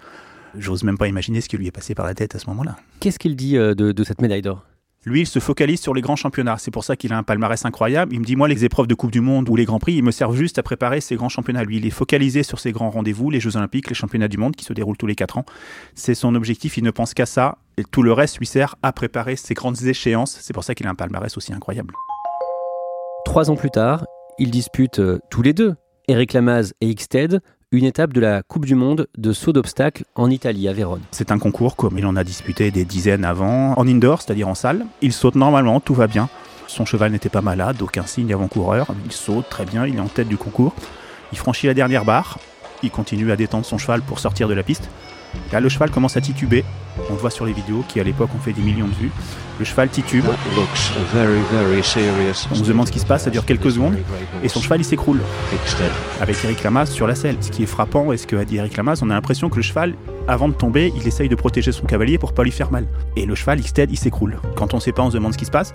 J'ose 0.57 0.83
même 0.83 0.97
pas 0.97 1.07
imaginer 1.07 1.41
ce 1.41 1.49
qui 1.49 1.57
lui 1.57 1.67
est 1.67 1.71
passé 1.71 1.95
par 1.95 2.05
la 2.05 2.13
tête 2.13 2.35
à 2.35 2.39
ce 2.39 2.47
moment-là. 2.47 2.77
Qu'est-ce 2.99 3.19
qu'il 3.19 3.35
dit 3.35 3.57
euh, 3.57 3.73
de, 3.73 4.03
cette 4.03 4.21
médaille 4.21 4.41
d'or? 4.41 4.63
Lui, 5.05 5.21
il 5.21 5.27
se 5.27 5.37
focalise 5.37 5.79
sur 5.79 5.93
les 5.93 6.01
grands 6.01 6.15
championnats. 6.15 6.57
C'est 6.57 6.71
pour 6.71 6.83
ça 6.83 6.95
qu'il 6.95 7.13
a 7.13 7.17
un 7.17 7.23
palmarès 7.23 7.63
incroyable. 7.63 8.13
Il 8.13 8.19
me 8.19 8.25
dit, 8.25 8.35
moi, 8.35 8.47
les 8.47 8.65
épreuves 8.65 8.87
de 8.87 8.95
Coupe 8.95 9.11
du 9.11 9.21
Monde 9.21 9.47
ou 9.49 9.55
les 9.55 9.65
Grands 9.65 9.77
Prix, 9.77 9.93
ils 9.93 10.03
me 10.03 10.09
servent 10.09 10.35
juste 10.35 10.57
à 10.57 10.63
préparer 10.63 10.99
ces 10.99 11.15
grands 11.15 11.29
championnats. 11.29 11.63
Lui, 11.63 11.77
il 11.77 11.85
est 11.85 11.91
focalisé 11.91 12.41
sur 12.41 12.59
ces 12.59 12.71
grands 12.71 12.89
rendez-vous, 12.89 13.29
les 13.29 13.39
Jeux 13.39 13.55
Olympiques, 13.55 13.87
les 13.87 13.95
championnats 13.95 14.27
du 14.27 14.37
monde 14.37 14.55
qui 14.55 14.65
se 14.65 14.73
déroulent 14.73 14.97
tous 14.97 15.05
les 15.05 15.13
quatre 15.13 15.37
ans. 15.37 15.45
C'est 15.93 16.15
son 16.15 16.33
objectif. 16.33 16.77
Il 16.77 16.83
ne 16.83 16.91
pense 16.91 17.13
qu'à 17.13 17.27
ça. 17.27 17.59
Et 17.77 17.83
tout 17.83 18.01
le 18.01 18.13
reste 18.13 18.39
lui 18.39 18.47
sert 18.47 18.75
à 18.81 18.93
préparer 18.93 19.35
ces 19.35 19.53
grandes 19.53 19.83
échéances. 19.83 20.39
C'est 20.41 20.53
pour 20.53 20.63
ça 20.63 20.73
qu'il 20.73 20.87
a 20.87 20.89
un 20.89 20.95
palmarès 20.95 21.37
aussi 21.37 21.53
incroyable. 21.53 21.93
Trois 23.25 23.51
ans 23.51 23.55
plus 23.55 23.69
tard, 23.71 24.05
ils 24.37 24.51
disputent 24.51 24.99
euh, 24.99 25.19
tous 25.29 25.41
les 25.41 25.53
deux, 25.53 25.75
Eric 26.07 26.33
Lamaze 26.33 26.73
et 26.81 26.93
Xted, 26.93 27.39
une 27.71 27.85
étape 27.85 28.13
de 28.13 28.19
la 28.19 28.43
Coupe 28.43 28.65
du 28.65 28.75
Monde 28.75 29.07
de 29.17 29.33
saut 29.33 29.53
d'obstacle 29.53 30.03
en 30.15 30.29
Italie, 30.29 30.67
à 30.67 30.73
Vérone. 30.73 31.01
C'est 31.11 31.31
un 31.31 31.39
concours 31.39 31.75
comme 31.75 31.97
il 31.97 32.05
en 32.05 32.15
a 32.15 32.23
disputé 32.23 32.71
des 32.71 32.85
dizaines 32.85 33.25
avant, 33.25 33.73
en 33.77 33.87
indoor, 33.87 34.21
c'est-à-dire 34.21 34.47
en 34.47 34.55
salle. 34.55 34.85
Il 35.01 35.13
saute 35.13 35.35
normalement, 35.35 35.79
tout 35.79 35.93
va 35.93 36.07
bien. 36.07 36.29
Son 36.67 36.85
cheval 36.85 37.11
n'était 37.11 37.29
pas 37.29 37.41
malade, 37.41 37.81
aucun 37.81 38.05
signe 38.05 38.33
avant-coureur. 38.33 38.87
Il 39.05 39.11
saute 39.11 39.49
très 39.49 39.65
bien, 39.65 39.85
il 39.85 39.95
est 39.95 39.99
en 39.99 40.07
tête 40.07 40.27
du 40.27 40.37
concours. 40.37 40.73
Il 41.31 41.37
franchit 41.37 41.67
la 41.67 41.73
dernière 41.73 42.05
barre, 42.05 42.39
il 42.83 42.91
continue 42.91 43.31
à 43.31 43.35
détendre 43.35 43.65
son 43.65 43.77
cheval 43.77 44.01
pour 44.01 44.19
sortir 44.19 44.47
de 44.47 44.53
la 44.53 44.63
piste. 44.63 44.89
Là, 45.51 45.59
le 45.59 45.69
cheval 45.69 45.89
commence 45.89 46.17
à 46.17 46.21
tituber. 46.21 46.63
On 47.09 47.13
le 47.13 47.19
voit 47.19 47.29
sur 47.29 47.45
les 47.45 47.53
vidéos 47.53 47.83
qui, 47.87 47.99
à 47.99 48.03
l'époque, 48.03 48.29
ont 48.35 48.39
fait 48.39 48.53
des 48.53 48.61
millions 48.61 48.87
de 48.87 48.93
vues. 48.93 49.11
Le 49.59 49.65
cheval 49.65 49.89
titube. 49.89 50.25
On 52.51 52.55
se 52.55 52.63
demande 52.63 52.87
ce 52.87 52.91
qui 52.91 52.99
se 52.99 53.05
passe, 53.05 53.23
ça 53.23 53.29
dure 53.29 53.45
quelques 53.45 53.71
secondes. 53.71 53.97
Et 54.43 54.49
son 54.49 54.61
cheval, 54.61 54.81
il 54.81 54.85
s'écroule. 54.85 55.19
Avec 56.21 56.43
Eric 56.43 56.63
Lamas 56.63 56.87
sur 56.87 57.07
la 57.07 57.15
selle. 57.15 57.37
Ce 57.41 57.51
qui 57.51 57.63
est 57.63 57.67
frappant, 57.67 58.11
et 58.11 58.17
ce 58.17 58.27
que 58.27 58.35
a 58.35 58.45
dit 58.45 58.57
Eric 58.57 58.75
Lamas, 58.77 58.99
on 59.01 59.09
a 59.09 59.13
l'impression 59.13 59.49
que 59.49 59.57
le 59.57 59.61
cheval, 59.61 59.95
avant 60.27 60.49
de 60.49 60.53
tomber, 60.53 60.91
il 60.95 61.07
essaye 61.07 61.29
de 61.29 61.35
protéger 61.35 61.71
son 61.71 61.85
cavalier 61.85 62.17
pour 62.17 62.33
pas 62.33 62.43
lui 62.43 62.51
faire 62.51 62.71
mal. 62.71 62.87
Et 63.15 63.25
le 63.25 63.35
cheval, 63.35 63.59
Xted, 63.59 63.91
il 63.91 63.97
s'écroule. 63.97 64.39
Quand 64.55 64.73
on 64.73 64.79
sait 64.79 64.91
pas, 64.91 65.03
on 65.03 65.09
se 65.09 65.15
demande 65.15 65.33
ce 65.33 65.37
qui 65.37 65.45
se 65.45 65.51
passe. 65.51 65.73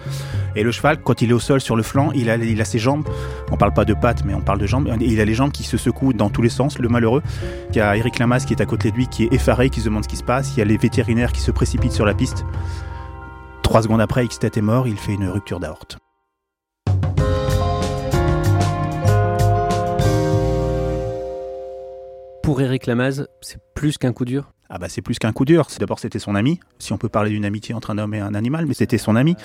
Et 0.56 0.62
le 0.62 0.72
cheval, 0.72 1.02
quand 1.02 1.22
il 1.22 1.30
est 1.30 1.32
au 1.32 1.38
sol 1.38 1.60
sur 1.60 1.76
le 1.76 1.82
flanc, 1.82 2.10
il 2.14 2.30
a, 2.30 2.64
ses 2.64 2.78
jambes. 2.78 3.06
On 3.50 3.56
parle 3.56 3.72
pas 3.72 3.84
de 3.84 3.94
pattes, 3.94 4.24
mais 4.24 4.34
on 4.34 4.40
parle 4.40 4.58
de 4.58 4.66
jambes. 4.66 4.88
Il 5.00 5.20
a 5.20 5.24
les 5.24 5.34
jambes 5.34 5.52
qui 5.52 5.62
se 5.62 5.76
secouent 5.76 6.12
dans 6.12 6.30
tous 6.30 6.42
les 6.42 6.48
sens, 6.48 6.78
le 6.78 6.88
malheureux. 6.88 7.22
Il 7.70 7.76
y 7.76 7.80
a 7.80 7.96
Eric 7.96 8.18
Lamas 8.18 8.44
qui 8.46 8.52
est 8.52 8.62
à 8.62 8.66
côté 8.66 8.90
de 8.90 8.96
lui, 8.96 9.06
qui 9.06 9.24
est 9.24 9.32
effaré, 9.32 9.70
qui 9.70 9.80
se 9.80 9.86
demande 9.86 10.04
ce 10.04 10.08
qui 10.08 10.16
se 10.16 10.24
passe. 10.24 10.52
Il 10.56 10.58
y 10.58 10.62
a 10.62 10.64
les 10.64 10.76
vétérinaires 10.76 11.32
qui 11.32 11.40
se 11.40 11.50
précipitent 11.50 11.92
sur 11.92 12.06
la 12.06 12.14
piste. 12.14 12.44
Trois 13.62 13.82
secondes 13.82 14.00
après, 14.00 14.26
Xtet 14.26 14.52
est 14.56 14.62
mort, 14.62 14.88
il 14.88 14.96
fait 14.96 15.14
une 15.14 15.28
rupture 15.28 15.60
d'aorte. 15.60 15.98
Pour 22.50 22.60
Eric 22.60 22.88
Lamaze, 22.88 23.28
c'est 23.42 23.60
plus 23.76 23.96
qu'un 23.96 24.12
coup 24.12 24.24
dur? 24.24 24.50
Ah 24.68 24.78
bah 24.78 24.88
c'est 24.88 25.02
plus 25.02 25.20
qu'un 25.20 25.30
coup 25.30 25.44
dur. 25.44 25.68
D'abord 25.78 26.00
c'était 26.00 26.18
son 26.18 26.34
ami, 26.34 26.58
si 26.80 26.92
on 26.92 26.98
peut 26.98 27.08
parler 27.08 27.30
d'une 27.30 27.44
amitié 27.44 27.76
entre 27.76 27.92
un 27.92 27.98
homme 27.98 28.12
et 28.12 28.18
un 28.18 28.34
animal, 28.34 28.66
mais 28.66 28.74
c'était 28.74 28.98
son 28.98 29.14
ami. 29.14 29.36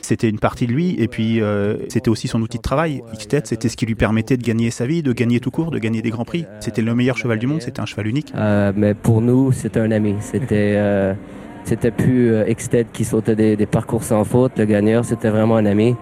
C'était 0.00 0.30
une 0.30 0.38
partie 0.38 0.66
de 0.66 0.72
lui 0.72 0.94
et 0.98 1.06
puis 1.06 1.42
euh, 1.42 1.76
c'était 1.90 2.08
aussi 2.08 2.26
son 2.26 2.40
outil 2.40 2.56
de 2.56 2.62
travail. 2.62 3.02
X-Tête, 3.12 3.48
c'était 3.48 3.68
ce 3.68 3.76
qui 3.76 3.84
lui 3.84 3.94
permettait 3.94 4.38
de 4.38 4.42
gagner 4.42 4.70
sa 4.70 4.86
vie, 4.86 5.02
de 5.02 5.12
gagner 5.12 5.40
tout 5.40 5.50
court, 5.50 5.72
de 5.72 5.78
gagner 5.78 6.00
des 6.00 6.08
grands 6.08 6.24
prix. 6.24 6.46
C'était 6.60 6.80
le 6.80 6.94
meilleur 6.94 7.18
cheval 7.18 7.38
du 7.38 7.46
monde, 7.46 7.60
c'était 7.60 7.80
un 7.80 7.84
cheval 7.84 8.06
unique. 8.06 8.32
Euh, 8.34 8.72
mais 8.74 8.94
pour 8.94 9.20
nous, 9.20 9.52
c'était 9.52 9.80
un 9.80 9.90
ami. 9.90 10.14
C'était 10.22 10.76
euh, 10.76 11.12
c'était 11.64 11.90
plus 11.90 12.32
euh, 12.32 12.48
X-Tête 12.48 12.86
qui 12.94 13.04
sautait 13.04 13.36
des, 13.36 13.56
des, 13.56 13.66
parcours 13.66 14.04
sans 14.04 14.24
faute. 14.24 14.52
Le 14.58 14.64
gagneur, 14.64 15.04
c'était 15.04 15.28
vraiment 15.28 15.56
un 15.56 15.66
ami. 15.66 15.96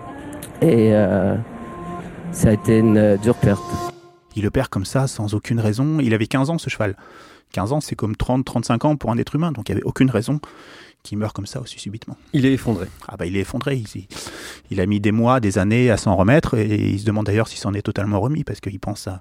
Et 0.60 0.94
euh, 0.94 1.34
ça 2.30 2.50
a 2.50 2.52
été 2.52 2.78
une 2.78 3.16
dure 3.20 3.34
perte. 3.34 3.81
Il 4.36 4.42
le 4.42 4.50
perd 4.50 4.68
comme 4.68 4.84
ça, 4.84 5.06
sans 5.06 5.34
aucune 5.34 5.60
raison. 5.60 5.98
Il 6.00 6.14
avait 6.14 6.26
15 6.26 6.50
ans, 6.50 6.58
ce 6.58 6.70
cheval. 6.70 6.96
15 7.52 7.72
ans, 7.72 7.80
c'est 7.80 7.96
comme 7.96 8.16
30, 8.16 8.44
35 8.44 8.84
ans 8.84 8.96
pour 8.96 9.10
un 9.10 9.18
être 9.18 9.34
humain, 9.34 9.52
donc 9.52 9.68
il 9.68 9.72
n'y 9.72 9.76
avait 9.76 9.86
aucune 9.86 10.10
raison 10.10 10.40
qu'il 11.02 11.18
meure 11.18 11.32
comme 11.32 11.46
ça 11.46 11.60
aussi 11.60 11.78
subitement. 11.78 12.16
Il 12.32 12.46
est 12.46 12.52
effondré. 12.52 12.86
Ah 13.08 13.16
bah 13.16 13.26
il 13.26 13.36
est 13.36 13.40
effondré. 13.40 13.76
Il, 13.76 14.06
il 14.70 14.80
a 14.80 14.86
mis 14.86 15.00
des 15.00 15.12
mois, 15.12 15.40
des 15.40 15.58
années 15.58 15.90
à 15.90 15.96
s'en 15.96 16.14
remettre 16.14 16.54
et 16.56 16.90
il 16.90 17.00
se 17.00 17.04
demande 17.04 17.26
d'ailleurs 17.26 17.48
s'il 17.48 17.58
s'en 17.58 17.74
est 17.74 17.82
totalement 17.82 18.20
remis 18.20 18.44
parce 18.44 18.60
qu'il 18.60 18.78
pense 18.78 19.08
à, 19.08 19.20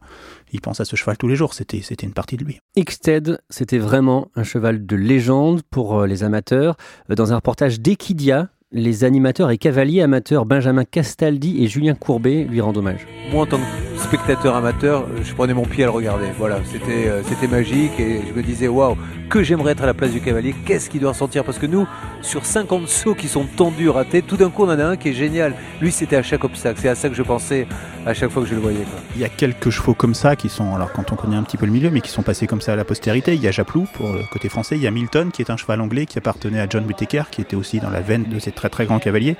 il 0.53 0.61
pense 0.61 0.79
à 0.79 0.85
ce 0.85 0.95
cheval 0.95 1.17
tous 1.17 1.27
les 1.27 1.35
jours. 1.35 1.53
C'était, 1.53 1.81
c'était 1.81 2.05
une 2.05 2.13
partie 2.13 2.37
de 2.37 2.43
lui. 2.43 2.59
Xted, 2.77 3.39
c'était 3.49 3.79
vraiment 3.79 4.27
un 4.35 4.43
cheval 4.43 4.85
de 4.85 4.95
légende 4.95 5.61
pour 5.69 6.01
euh, 6.01 6.07
les 6.07 6.23
amateurs. 6.23 6.77
Euh, 7.09 7.15
dans 7.15 7.33
un 7.33 7.37
reportage 7.37 7.79
d'Equidia, 7.79 8.49
les 8.71 9.03
animateurs 9.03 9.49
et 9.49 9.57
cavaliers 9.57 10.01
amateurs 10.01 10.45
Benjamin 10.45 10.85
Castaldi 10.85 11.63
et 11.63 11.67
Julien 11.67 11.95
Courbet 11.95 12.43
lui 12.43 12.61
rendent 12.61 12.77
hommage. 12.77 13.07
Moi, 13.31 13.43
en 13.43 13.45
tant 13.45 13.57
que 13.57 13.90
spectateur 14.01 14.55
amateur, 14.55 15.05
je 15.23 15.33
prenais 15.33 15.53
mon 15.53 15.65
pied 15.65 15.83
à 15.83 15.87
le 15.87 15.91
regarder. 15.91 16.27
Voilà, 16.37 16.59
c'était 16.65 17.07
euh, 17.07 17.21
c'était 17.23 17.47
magique 17.47 17.99
et 17.99 18.21
je 18.27 18.33
me 18.33 18.43
disais 18.43 18.67
waouh, 18.67 18.97
que 19.29 19.43
j'aimerais 19.43 19.71
être 19.71 19.83
à 19.83 19.85
la 19.85 19.93
place 19.93 20.11
du 20.11 20.19
cavalier. 20.19 20.53
Qu'est-ce 20.65 20.89
qu'il 20.89 20.99
doit 20.99 21.11
ressentir? 21.11 21.43
Parce 21.43 21.57
que 21.57 21.65
nous, 21.65 21.87
sur 22.21 22.45
50 22.45 22.87
sauts 22.87 23.15
qui 23.15 23.27
sont 23.27 23.45
tendus, 23.45 23.89
ratés, 23.89 24.21
tout 24.21 24.37
d'un 24.37 24.49
coup, 24.49 24.63
on 24.63 24.69
en 24.69 24.79
a 24.79 24.83
un 24.83 24.97
qui 24.97 25.09
est 25.09 25.13
génial. 25.13 25.53
Lui, 25.79 25.91
c'était 25.91 26.17
à 26.17 26.23
chaque 26.23 26.43
obstacle. 26.43 26.79
C'est 26.81 26.89
à 26.89 26.95
ça 26.95 27.07
que 27.07 27.15
je 27.15 27.23
pensais 27.23 27.67
à 28.05 28.13
chaque 28.13 28.31
fois 28.31 28.43
que 28.43 28.49
je 28.49 28.55
le 28.55 28.61
voyais. 28.61 28.83
Quoi. 28.83 28.99
Il 29.15 29.21
y 29.21 29.25
a 29.25 29.29
quelques 29.29 29.69
chevaux 29.69 29.93
comme 29.93 30.15
ça 30.15 30.35
qui 30.35 30.49
sont, 30.49 30.75
alors 30.75 30.91
quand 30.91 31.11
on 31.11 31.15
connaît 31.15 31.37
un 31.37 31.43
petit 31.43 31.57
peu 31.57 31.65
le 31.65 31.71
milieu, 31.71 31.89
mais 31.91 32.01
qui 32.01 32.09
sont 32.09 32.23
passés 32.23 32.47
comme 32.47 32.61
ça 32.61 32.73
à 32.73 32.75
la 32.75 32.83
postérité. 32.83 33.35
Il 33.35 33.41
y 33.41 33.47
a 33.47 33.51
Japlou 33.51 33.87
pour 33.93 34.11
le 34.11 34.23
côté 34.31 34.49
français. 34.49 34.75
Il 34.75 34.81
y 34.81 34.87
a 34.87 34.91
Milton 34.91 35.31
qui 35.31 35.41
est 35.41 35.51
un 35.51 35.57
cheval 35.57 35.79
anglais 35.79 36.05
qui 36.05 36.17
appartenait 36.17 36.59
à 36.59 36.67
John 36.69 36.85
Whittaker, 36.85 37.23
qui 37.31 37.41
était 37.41 37.55
aussi 37.55 37.79
dans 37.79 37.89
la 37.89 38.01
veine 38.01 38.25
de 38.25 38.39
ces 38.39 38.51
très 38.51 38.69
très 38.69 38.85
grands 38.85 38.99
cavaliers. 38.99 39.37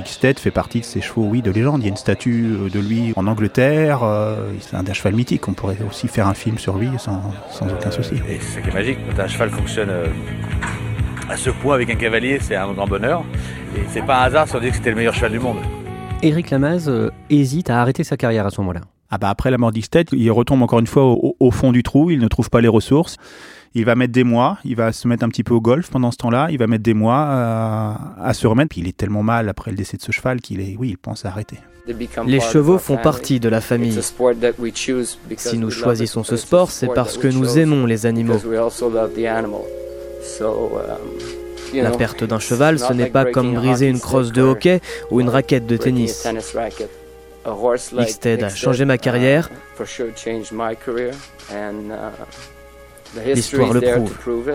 Xted 0.00 0.38
fait 0.38 0.50
partie 0.50 0.80
de 0.80 0.84
ces 0.84 1.00
chevaux, 1.00 1.24
oui, 1.24 1.42
de 1.42 1.50
légende. 1.50 1.82
Il 1.82 1.84
y 1.84 1.88
a 1.88 1.90
une 1.90 1.96
statue 1.96 2.56
de 2.72 2.80
lui 2.80 3.12
en 3.16 3.26
Angleterre. 3.26 3.95
Euh, 4.04 4.52
c'est 4.60 4.76
un 4.76 4.82
des 4.82 4.94
cheval 4.94 5.14
mythique. 5.14 5.46
On 5.48 5.52
pourrait 5.52 5.78
aussi 5.88 6.08
faire 6.08 6.26
un 6.26 6.34
film 6.34 6.58
sur 6.58 6.76
lui 6.76 6.88
sans, 6.98 7.20
sans 7.50 7.66
aucun 7.66 7.90
souci. 7.90 8.14
Et 8.28 8.38
c'est 8.40 8.62
qui 8.62 8.68
est 8.68 8.74
magique. 8.74 8.98
Quand 9.08 9.22
un 9.22 9.28
cheval 9.28 9.50
fonctionne 9.50 9.90
euh, 9.90 10.06
à 11.28 11.36
ce 11.36 11.50
point 11.50 11.74
avec 11.74 11.90
un 11.90 11.96
cavalier, 11.96 12.38
c'est 12.40 12.56
un 12.56 12.72
grand 12.72 12.86
bonheur. 12.86 13.24
Et 13.76 13.80
c'est 13.88 14.04
pas 14.04 14.22
un 14.22 14.24
hasard 14.24 14.48
si 14.48 14.56
on 14.56 14.60
dit 14.60 14.70
que 14.70 14.76
c'était 14.76 14.90
le 14.90 14.96
meilleur 14.96 15.14
cheval 15.14 15.32
du 15.32 15.38
monde. 15.38 15.58
Éric 16.22 16.50
Lamaze 16.50 16.88
euh, 16.88 17.10
hésite 17.30 17.70
à 17.70 17.80
arrêter 17.80 18.04
sa 18.04 18.16
carrière 18.16 18.46
à 18.46 18.50
ce 18.50 18.60
moment-là. 18.60 18.80
Ah 19.10 19.18
bah 19.18 19.28
après 19.28 19.50
la 19.50 19.58
mort 19.58 19.70
d'Ixted, 19.70 20.08
il 20.12 20.30
retombe 20.32 20.62
encore 20.62 20.80
une 20.80 20.86
fois 20.86 21.04
au, 21.04 21.36
au, 21.38 21.50
fond 21.52 21.70
du 21.70 21.84
trou, 21.84 22.10
il 22.10 22.18
ne 22.18 22.26
trouve 22.26 22.50
pas 22.50 22.60
les 22.60 22.68
ressources. 22.68 23.16
Il 23.74 23.84
va 23.84 23.94
mettre 23.94 24.12
des 24.12 24.24
mois, 24.24 24.58
il 24.64 24.74
va 24.74 24.90
se 24.92 25.06
mettre 25.06 25.24
un 25.24 25.28
petit 25.28 25.44
peu 25.44 25.54
au 25.54 25.60
golf 25.60 25.90
pendant 25.90 26.10
ce 26.10 26.16
temps-là, 26.16 26.48
il 26.50 26.58
va 26.58 26.66
mettre 26.66 26.82
des 26.82 26.94
mois 26.94 27.24
à, 27.28 28.16
à 28.20 28.34
se 28.34 28.46
remettre. 28.46 28.70
Puis 28.70 28.80
il 28.80 28.88
est 28.88 28.96
tellement 28.96 29.22
mal 29.22 29.48
après 29.48 29.70
le 29.70 29.76
décès 29.76 29.96
de 29.96 30.02
ce 30.02 30.10
cheval 30.10 30.40
qu'il 30.40 30.60
est, 30.60 30.76
oui, 30.78 30.88
il 30.90 30.98
pense 30.98 31.24
à 31.24 31.28
arrêter. 31.28 31.58
Les 32.26 32.40
chevaux 32.40 32.78
font 32.78 32.96
partie 32.96 33.40
de 33.40 33.48
la 33.48 33.60
famille. 33.60 33.98
Si 35.36 35.58
nous 35.58 35.70
choisissons 35.70 36.24
ce 36.24 36.36
sport, 36.36 36.70
c'est 36.70 36.92
parce 36.92 37.18
que 37.18 37.28
nous 37.28 37.58
aimons 37.58 37.86
les 37.86 38.06
animaux. 38.06 38.40
La 41.74 41.90
perte 41.90 42.24
d'un 42.24 42.38
cheval, 42.38 42.78
ce 42.78 42.92
n'est 42.92 43.10
pas 43.10 43.24
comme 43.26 43.54
briser 43.54 43.88
une 43.88 44.00
crosse 44.00 44.32
de 44.32 44.42
hockey 44.42 44.80
ou 45.10 45.20
une 45.20 45.28
raquette 45.28 45.66
de 45.66 45.76
tennis. 45.76 46.26
Xted 47.96 48.42
a 48.42 48.48
changé 48.48 48.84
ma 48.84 48.98
carrière. 48.98 49.50
L'histoire 53.24 53.72
le 53.72 53.80
prouve. 53.80 54.54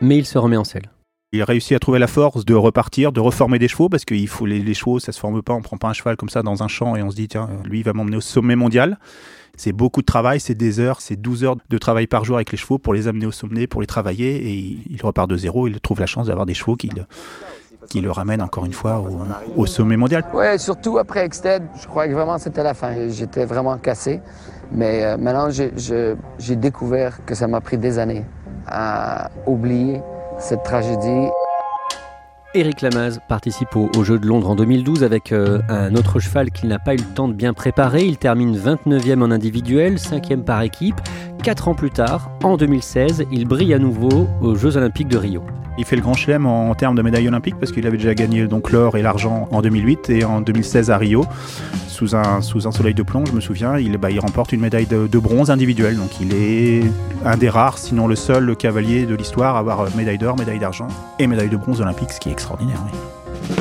Mais 0.00 0.18
il 0.18 0.26
se 0.26 0.38
remet 0.38 0.56
en 0.56 0.64
selle. 0.64 0.90
Il 1.32 1.42
réussit 1.42 1.76
à 1.76 1.80
trouver 1.80 1.98
la 1.98 2.06
force 2.06 2.44
de 2.44 2.54
repartir, 2.54 3.10
de 3.10 3.20
reformer 3.20 3.58
des 3.58 3.66
chevaux, 3.66 3.88
parce 3.88 4.04
qu'il 4.04 4.28
faut 4.28 4.46
les, 4.46 4.74
chevaux, 4.74 5.00
ça 5.00 5.10
se 5.10 5.18
forme 5.18 5.42
pas, 5.42 5.54
on 5.54 5.60
prend 5.60 5.76
pas 5.76 5.88
un 5.88 5.92
cheval 5.92 6.16
comme 6.16 6.28
ça 6.28 6.42
dans 6.42 6.62
un 6.62 6.68
champ 6.68 6.94
et 6.94 7.02
on 7.02 7.10
se 7.10 7.16
dit, 7.16 7.26
tiens, 7.26 7.48
lui, 7.64 7.80
il 7.80 7.84
va 7.84 7.92
m'emmener 7.92 8.16
au 8.16 8.20
sommet 8.20 8.54
mondial. 8.54 8.98
C'est 9.56 9.72
beaucoup 9.72 10.02
de 10.02 10.06
travail, 10.06 10.38
c'est 10.38 10.54
des 10.54 10.78
heures, 10.78 11.00
c'est 11.00 11.16
12 11.16 11.44
heures 11.44 11.56
de 11.68 11.78
travail 11.78 12.06
par 12.06 12.24
jour 12.24 12.36
avec 12.36 12.52
les 12.52 12.58
chevaux 12.58 12.78
pour 12.78 12.94
les 12.94 13.08
amener 13.08 13.26
au 13.26 13.32
sommet, 13.32 13.66
pour 13.66 13.80
les 13.80 13.86
travailler, 13.86 14.36
et 14.36 14.78
il 14.88 15.02
repart 15.02 15.28
de 15.28 15.36
zéro, 15.36 15.66
il 15.66 15.80
trouve 15.80 15.98
la 15.98 16.06
chance 16.06 16.28
d'avoir 16.28 16.46
des 16.46 16.54
chevaux 16.54 16.76
qui 16.76 16.88
le, 16.88 17.06
qui 17.88 18.00
le 18.00 18.10
ramènent 18.12 18.42
encore 18.42 18.64
une 18.64 18.72
fois 18.72 19.04
au, 19.56 19.66
sommet 19.66 19.96
mondial. 19.96 20.24
Ouais, 20.32 20.58
surtout 20.58 20.98
après 20.98 21.24
Exted, 21.24 21.62
je 21.80 21.86
crois 21.86 22.06
que 22.06 22.12
vraiment 22.12 22.38
c'était 22.38 22.62
la 22.62 22.74
fin. 22.74 23.08
J'étais 23.08 23.46
vraiment 23.46 23.76
cassé. 23.78 24.20
Mais 24.72 25.04
euh, 25.04 25.16
maintenant, 25.16 25.48
j'ai 25.50 26.56
découvert 26.56 27.24
que 27.24 27.34
ça 27.34 27.46
m'a 27.46 27.60
pris 27.60 27.78
des 27.78 27.98
années 27.98 28.24
à 28.66 29.30
oublier 29.46 30.02
cette 30.38 30.62
tragédie. 30.62 31.28
Éric 32.54 32.80
Lamaze 32.80 33.20
participe 33.28 33.76
aux, 33.76 34.02
Jeux 34.02 34.18
de 34.18 34.26
Londres 34.26 34.50
en 34.50 34.56
2012 34.56 35.04
avec 35.04 35.30
euh, 35.30 35.60
un 35.68 35.94
autre 35.94 36.20
cheval 36.20 36.50
qu'il 36.50 36.68
n'a 36.68 36.78
pas 36.78 36.94
eu 36.94 36.98
le 36.98 37.14
temps 37.14 37.28
de 37.28 37.34
bien 37.34 37.52
préparer. 37.52 38.04
Il 38.04 38.16
termine 38.16 38.56
29e 38.56 39.20
en 39.22 39.30
individuel, 39.30 39.96
5e 39.96 40.42
par 40.42 40.62
équipe. 40.62 40.96
Quatre 41.42 41.68
ans 41.68 41.74
plus 41.74 41.90
tard, 41.90 42.30
en 42.42 42.56
2016, 42.56 43.26
il 43.30 43.46
brille 43.46 43.74
à 43.74 43.78
nouveau 43.78 44.26
aux 44.40 44.54
Jeux 44.54 44.76
Olympiques 44.78 45.08
de 45.08 45.18
Rio. 45.18 45.42
Il 45.78 45.84
fait 45.84 45.96
le 45.96 46.02
grand 46.02 46.14
chelem 46.14 46.46
en, 46.46 46.70
en 46.70 46.74
termes 46.74 46.96
de 46.96 47.02
médailles 47.02 47.28
olympiques 47.28 47.58
parce 47.60 47.72
qu'il 47.72 47.86
avait 47.86 47.98
déjà 47.98 48.14
gagné 48.14 48.46
donc 48.46 48.70
l'or 48.70 48.96
et 48.96 49.02
l'argent 49.02 49.48
en 49.50 49.60
2008 49.60 50.08
et 50.08 50.24
en 50.24 50.40
2016 50.40 50.90
à 50.90 50.96
Rio 50.96 51.26
sous 51.96 52.14
un, 52.14 52.42
sous 52.42 52.68
un 52.68 52.72
soleil 52.72 52.92
de 52.92 53.02
plomb, 53.02 53.24
je 53.24 53.32
me 53.32 53.40
souviens, 53.40 53.78
il, 53.78 53.96
bah, 53.96 54.10
il 54.10 54.20
remporte 54.20 54.52
une 54.52 54.60
médaille 54.60 54.86
de, 54.86 55.06
de, 55.06 55.18
bronze 55.18 55.50
individuelle. 55.50 55.96
Donc 55.96 56.20
il 56.20 56.34
est 56.34 56.82
un 57.24 57.38
des 57.38 57.48
rares, 57.48 57.78
sinon 57.78 58.06
le 58.06 58.14
seul 58.14 58.54
cavalier 58.54 59.06
de 59.06 59.14
l'histoire 59.14 59.56
à 59.56 59.60
avoir 59.60 59.96
médaille 59.96 60.18
d'or, 60.18 60.36
médaille 60.36 60.58
d'argent 60.58 60.88
et 61.18 61.26
médaille 61.26 61.48
de 61.48 61.56
bronze 61.56 61.80
olympique, 61.80 62.12
ce 62.12 62.20
qui 62.20 62.28
est 62.28 62.32
extraordinaire. 62.32 62.78
Oui. 62.84 63.56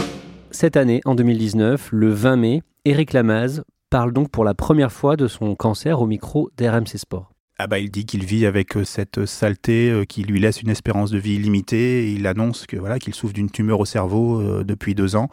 Cette 0.52 0.76
année, 0.76 1.00
en 1.06 1.16
2019, 1.16 1.90
le 1.94 2.10
20 2.10 2.36
mai, 2.36 2.62
Éric 2.84 3.14
Lamaze 3.14 3.64
parle 3.90 4.12
donc 4.12 4.30
pour 4.30 4.44
la 4.44 4.54
première 4.54 4.92
fois 4.92 5.16
de 5.16 5.28
son 5.28 5.56
cancer 5.56 6.02
au 6.02 6.06
micro 6.06 6.50
d'RMC 6.58 6.98
Sport. 6.98 7.32
Ah 7.58 7.68
bah 7.68 7.80
il 7.80 7.90
dit 7.90 8.06
qu'il 8.06 8.26
vit 8.26 8.46
avec 8.46 8.74
cette 8.84 9.26
saleté 9.26 10.04
qui 10.10 10.24
lui 10.24 10.42
laisse 10.42 10.62
une 10.62 10.70
espérance 10.70 11.10
de 11.10 11.18
vie 11.18 11.38
limitée. 11.38 12.12
Il 12.12 12.28
annonce 12.28 12.66
que 12.68 12.76
voilà 12.76 13.00
qu'il 13.00 13.16
souffre 13.16 13.34
d'une 13.34 13.50
tumeur 13.50 13.80
au 13.80 13.86
cerveau 13.86 14.42
euh, 14.42 14.66
depuis 14.66 14.94
deux 14.94 15.16
ans, 15.16 15.30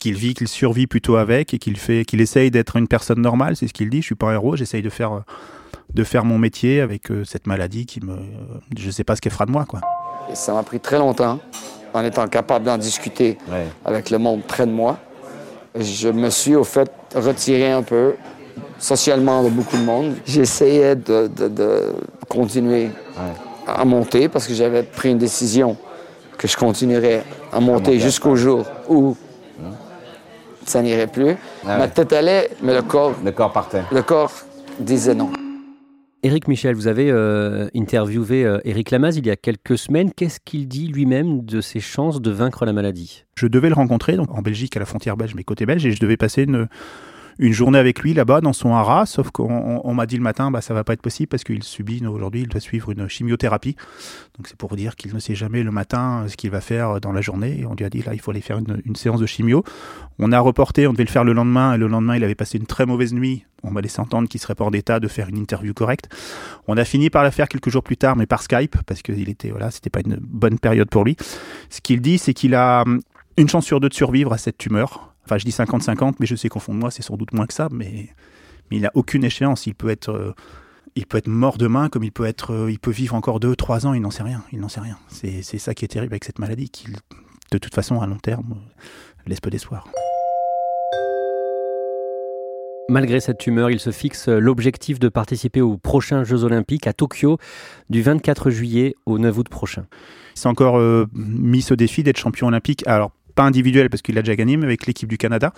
qu'il 0.00 0.14
vit, 0.14 0.34
qu'il 0.34 0.48
survit 0.48 0.88
plutôt 0.88 1.16
avec 1.16 1.54
et 1.54 1.58
qu'il 1.58 1.76
fait, 1.76 2.04
qu'il 2.04 2.20
essaye 2.20 2.50
d'être 2.50 2.76
une 2.76 2.88
personne 2.88 3.20
normale. 3.20 3.54
C'est 3.54 3.68
ce 3.68 3.72
qu'il 3.72 3.90
dit. 3.90 4.00
Je 4.00 4.06
suis 4.06 4.14
pas 4.16 4.30
un 4.30 4.34
héros. 4.34 4.56
J'essaye 4.56 4.82
de 4.82 4.90
faire 4.90 5.22
de 5.94 6.04
faire 6.04 6.24
mon 6.24 6.38
métier 6.38 6.80
avec 6.80 7.10
euh, 7.10 7.24
cette 7.24 7.46
maladie 7.46 7.86
qui 7.86 8.00
me, 8.00 8.16
je 8.76 8.90
sais 8.90 9.04
pas 9.04 9.16
ce 9.16 9.20
qu'elle 9.20 9.32
fera 9.32 9.46
de 9.46 9.50
moi 9.50 9.64
quoi. 9.64 9.80
Et 10.30 10.34
ça 10.34 10.52
m'a 10.52 10.62
pris 10.62 10.78
très 10.80 10.98
longtemps 10.98 11.40
en 11.92 12.04
étant 12.04 12.26
capable 12.28 12.64
d'en 12.64 12.78
discuter 12.78 13.38
ouais. 13.50 13.66
avec 13.84 14.10
le 14.10 14.18
monde 14.18 14.42
près 14.42 14.66
de 14.66 14.70
moi. 14.70 14.98
Je 15.78 16.08
me 16.08 16.30
suis 16.30 16.54
au 16.54 16.64
fait 16.64 16.90
retiré 17.14 17.70
un 17.72 17.82
peu 17.82 18.14
socialement 18.78 19.42
de 19.42 19.48
beaucoup 19.48 19.76
de 19.76 19.82
monde. 19.82 20.14
J'essayais 20.24 20.94
de, 20.94 21.28
de, 21.28 21.48
de, 21.48 21.92
continuer 22.28 22.84
ouais. 22.84 23.34
à 23.66 23.84
monter 23.84 24.28
parce 24.28 24.46
que 24.46 24.54
j'avais 24.54 24.84
pris 24.84 25.10
une 25.10 25.18
décision 25.18 25.76
que 26.38 26.46
je 26.46 26.56
continuerais 26.56 27.24
à 27.52 27.60
monter 27.60 27.98
jusqu'au 27.98 28.36
jour 28.36 28.64
où. 28.88 29.16
Ça 30.64 30.82
n'irait 30.82 31.06
plus. 31.06 31.36
Ah 31.66 31.78
Ma 31.78 31.88
tête 31.88 32.12
allait, 32.12 32.50
mais 32.62 32.74
le 32.74 32.82
corps... 32.82 33.14
Le 33.24 33.32
corps 33.32 33.52
partait. 33.52 33.82
Le 33.90 34.02
corps 34.02 34.32
disait 34.78 35.14
non. 35.14 35.30
Éric 36.22 36.48
Michel, 36.48 36.74
vous 36.74 36.86
avez 36.86 37.10
euh, 37.10 37.68
interviewé 37.74 38.44
euh, 38.44 38.58
Éric 38.64 38.90
Lamaze 38.90 39.16
il 39.16 39.26
y 39.26 39.30
a 39.30 39.36
quelques 39.36 39.78
semaines. 39.78 40.12
Qu'est-ce 40.12 40.38
qu'il 40.38 40.68
dit 40.68 40.86
lui-même 40.86 41.44
de 41.46 41.62
ses 41.62 41.80
chances 41.80 42.20
de 42.20 42.30
vaincre 42.30 42.66
la 42.66 42.74
maladie? 42.74 43.24
Je 43.36 43.46
devais 43.46 43.68
le 43.70 43.74
rencontrer 43.74 44.16
donc, 44.16 44.30
en 44.36 44.42
Belgique, 44.42 44.76
à 44.76 44.80
la 44.80 44.86
frontière 44.86 45.16
belge, 45.16 45.34
mais 45.34 45.44
côté 45.44 45.64
belge, 45.64 45.86
et 45.86 45.92
je 45.92 46.00
devais 46.00 46.18
passer 46.18 46.42
une, 46.42 46.68
une 47.38 47.52
journée 47.52 47.78
avec 47.78 48.00
lui 48.00 48.14
là-bas 48.14 48.40
dans 48.40 48.52
son 48.52 48.74
haras, 48.74 49.06
sauf 49.06 49.30
qu'on 49.30 49.80
on, 49.84 49.94
m'a 49.94 50.06
dit 50.06 50.16
le 50.16 50.22
matin, 50.22 50.50
bah, 50.50 50.60
ça 50.60 50.74
va 50.74 50.84
pas 50.84 50.92
être 50.92 51.02
possible 51.02 51.28
parce 51.28 51.44
qu'il 51.44 51.62
subit 51.62 52.04
aujourd'hui, 52.06 52.42
il 52.42 52.48
doit 52.48 52.60
suivre 52.60 52.90
une 52.90 53.08
chimiothérapie. 53.08 53.76
Donc 54.36 54.48
c'est 54.48 54.56
pour 54.56 54.74
dire 54.76 54.96
qu'il 54.96 55.14
ne 55.14 55.18
sait 55.18 55.34
jamais 55.34 55.62
le 55.62 55.70
matin 55.70 56.24
ce 56.28 56.36
qu'il 56.36 56.50
va 56.50 56.60
faire 56.60 57.00
dans 57.00 57.12
la 57.12 57.20
journée. 57.20 57.64
On 57.68 57.74
lui 57.74 57.84
a 57.84 57.90
dit 57.90 58.02
là, 58.02 58.14
il 58.14 58.20
faut 58.20 58.30
aller 58.30 58.40
faire 58.40 58.58
une, 58.58 58.82
une, 58.84 58.96
séance 58.96 59.20
de 59.20 59.26
chimio. 59.26 59.64
On 60.18 60.32
a 60.32 60.40
reporté, 60.40 60.86
on 60.86 60.92
devait 60.92 61.04
le 61.04 61.10
faire 61.10 61.24
le 61.24 61.32
lendemain, 61.32 61.74
et 61.74 61.78
le 61.78 61.86
lendemain, 61.86 62.16
il 62.16 62.24
avait 62.24 62.34
passé 62.34 62.58
une 62.58 62.66
très 62.66 62.86
mauvaise 62.86 63.14
nuit. 63.14 63.44
On 63.62 63.70
m'a 63.70 63.80
laissé 63.80 64.00
entendre 64.00 64.28
qu'il 64.28 64.40
serait 64.40 64.54
pas 64.54 64.64
en 64.64 64.72
état 64.72 65.00
de 65.00 65.08
faire 65.08 65.28
une 65.28 65.36
interview 65.38 65.74
correcte. 65.74 66.08
On 66.66 66.76
a 66.76 66.84
fini 66.84 67.10
par 67.10 67.22
la 67.22 67.30
faire 67.30 67.48
quelques 67.48 67.70
jours 67.70 67.82
plus 67.82 67.96
tard, 67.96 68.16
mais 68.16 68.26
par 68.26 68.42
Skype, 68.42 68.76
parce 68.86 69.02
qu'il 69.02 69.28
était, 69.28 69.50
voilà, 69.50 69.70
c'était 69.70 69.90
pas 69.90 70.00
une 70.00 70.16
bonne 70.20 70.58
période 70.58 70.88
pour 70.88 71.04
lui. 71.04 71.16
Ce 71.68 71.80
qu'il 71.80 72.00
dit, 72.00 72.18
c'est 72.18 72.34
qu'il 72.34 72.54
a 72.54 72.84
une 73.36 73.48
chance 73.48 73.64
sur 73.64 73.80
deux 73.80 73.88
de 73.88 73.94
survivre 73.94 74.32
à 74.32 74.38
cette 74.38 74.58
tumeur. 74.58 75.09
Enfin, 75.24 75.38
je 75.38 75.44
dis 75.44 75.52
50-50, 75.52 76.14
mais 76.18 76.26
je 76.26 76.34
sais 76.34 76.48
qu'au 76.48 76.58
fond 76.60 76.74
de 76.74 76.78
moi, 76.78 76.90
c'est 76.90 77.02
sans 77.02 77.16
doute 77.16 77.32
moins 77.32 77.46
que 77.46 77.54
ça, 77.54 77.68
mais, 77.70 78.08
mais 78.70 78.78
il 78.78 78.82
n'a 78.82 78.90
aucune 78.94 79.24
échéance. 79.24 79.66
Il 79.66 79.74
peut 79.74 79.90
être. 79.90 80.10
Euh, 80.10 80.34
Il 80.96 81.06
peut 81.06 81.18
être 81.18 81.28
mort 81.28 81.56
demain, 81.56 81.88
comme 81.88 82.02
il 82.02 82.10
peut 82.10 82.26
être, 82.26 82.52
euh, 82.52 82.70
il 82.70 82.80
peut 82.80 82.90
vivre 82.90 83.14
encore 83.14 83.38
deux, 83.38 83.54
trois 83.54 83.86
ans. 83.86 83.94
Il 83.94 84.00
n'en 84.02 84.10
sait 84.10 84.24
rien. 84.24 84.42
Il 84.50 84.58
n'en 84.58 84.68
sait 84.68 84.80
rien. 84.80 84.98
C'est 85.08 85.42
ça 85.58 85.72
qui 85.72 85.84
est 85.84 85.88
terrible 85.88 86.12
avec 86.12 86.24
cette 86.24 86.40
maladie, 86.40 86.68
qui, 86.68 86.88
de 87.52 87.58
toute 87.58 87.74
façon, 87.74 88.00
à 88.00 88.08
long 88.08 88.18
terme, 88.18 88.56
laisse 89.24 89.40
peu 89.40 89.50
d'espoir. 89.50 89.86
Malgré 92.88 93.20
cette 93.20 93.38
tumeur, 93.38 93.70
il 93.70 93.78
se 93.78 93.92
fixe 93.92 94.26
l'objectif 94.26 94.98
de 94.98 95.08
participer 95.08 95.60
aux 95.60 95.76
prochains 95.78 96.24
Jeux 96.24 96.42
Olympiques 96.42 96.88
à 96.88 96.92
Tokyo 96.92 97.38
du 97.88 98.02
24 98.02 98.50
juillet 98.50 98.96
au 99.06 99.18
9 99.20 99.38
août 99.38 99.48
prochain. 99.48 99.86
Il 100.34 100.40
s'est 100.40 100.48
encore 100.48 100.76
euh, 100.76 101.06
mis 101.14 101.62
ce 101.62 101.74
défi 101.74 102.02
d'être 102.02 102.18
champion 102.18 102.48
olympique. 102.48 102.82
Alors, 102.88 103.12
pas 103.34 103.44
individuel 103.44 103.90
parce 103.90 104.02
qu'il 104.02 104.18
a 104.18 104.22
déjà 104.22 104.36
gagné, 104.36 104.56
mais 104.56 104.66
avec 104.66 104.86
l'équipe 104.86 105.08
du 105.08 105.18
Canada. 105.18 105.52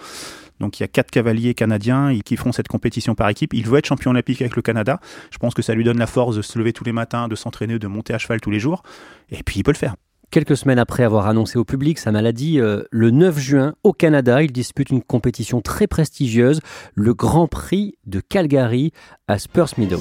Donc 0.61 0.79
il 0.79 0.83
y 0.83 0.85
a 0.85 0.89
quatre 0.89 1.11
cavaliers 1.11 1.55
canadiens 1.55 2.19
qui 2.25 2.37
font 2.37 2.53
cette 2.53 2.69
compétition 2.69 3.15
par 3.15 3.29
équipe. 3.29 3.53
Il 3.55 3.67
veut 3.67 3.79
être 3.79 3.87
champion 3.87 4.13
olympique 4.13 4.41
avec 4.41 4.57
le 4.57 4.63
Canada. 4.63 5.01
Je 5.31 5.39
pense 5.39 5.55
que 5.55 5.63
ça 5.63 5.75
lui 5.75 5.85
donne 5.85 5.99
la 5.99 6.07
force 6.07 6.37
de 6.37 6.43
se 6.43 6.59
lever 6.59 6.73
tous 6.73 6.85
les 6.85 6.93
matins, 6.93 7.29
de 7.29 7.35
s'entraîner, 7.35 7.79
de 7.79 7.87
monter 7.87 8.15
à 8.15 8.19
cheval 8.19 8.41
tous 8.41 8.51
les 8.51 8.61
jours. 8.61 8.83
Et 9.31 9.43
puis 9.43 9.61
il 9.61 9.63
peut 9.63 9.73
le 9.73 9.77
faire. 9.77 9.97
Quelques 10.33 10.57
semaines 10.57 10.79
après 10.79 11.03
avoir 11.03 11.27
annoncé 11.27 11.59
au 11.59 11.65
public 11.67 11.99
sa 11.99 12.11
maladie, 12.11 12.59
euh, 12.59 12.85
le 12.91 13.11
9 13.11 13.39
juin, 13.39 13.75
au 13.83 13.93
Canada, 13.93 14.43
il 14.43 14.51
dispute 14.51 14.89
une 14.89 15.03
compétition 15.03 15.61
très 15.61 15.87
prestigieuse, 15.87 16.61
le 16.95 17.13
Grand 17.13 17.49
Prix 17.49 17.97
de 18.07 18.21
Calgary 18.21 18.93
à 19.29 19.39
Spurs 19.39 19.69
Meadows. 19.77 19.99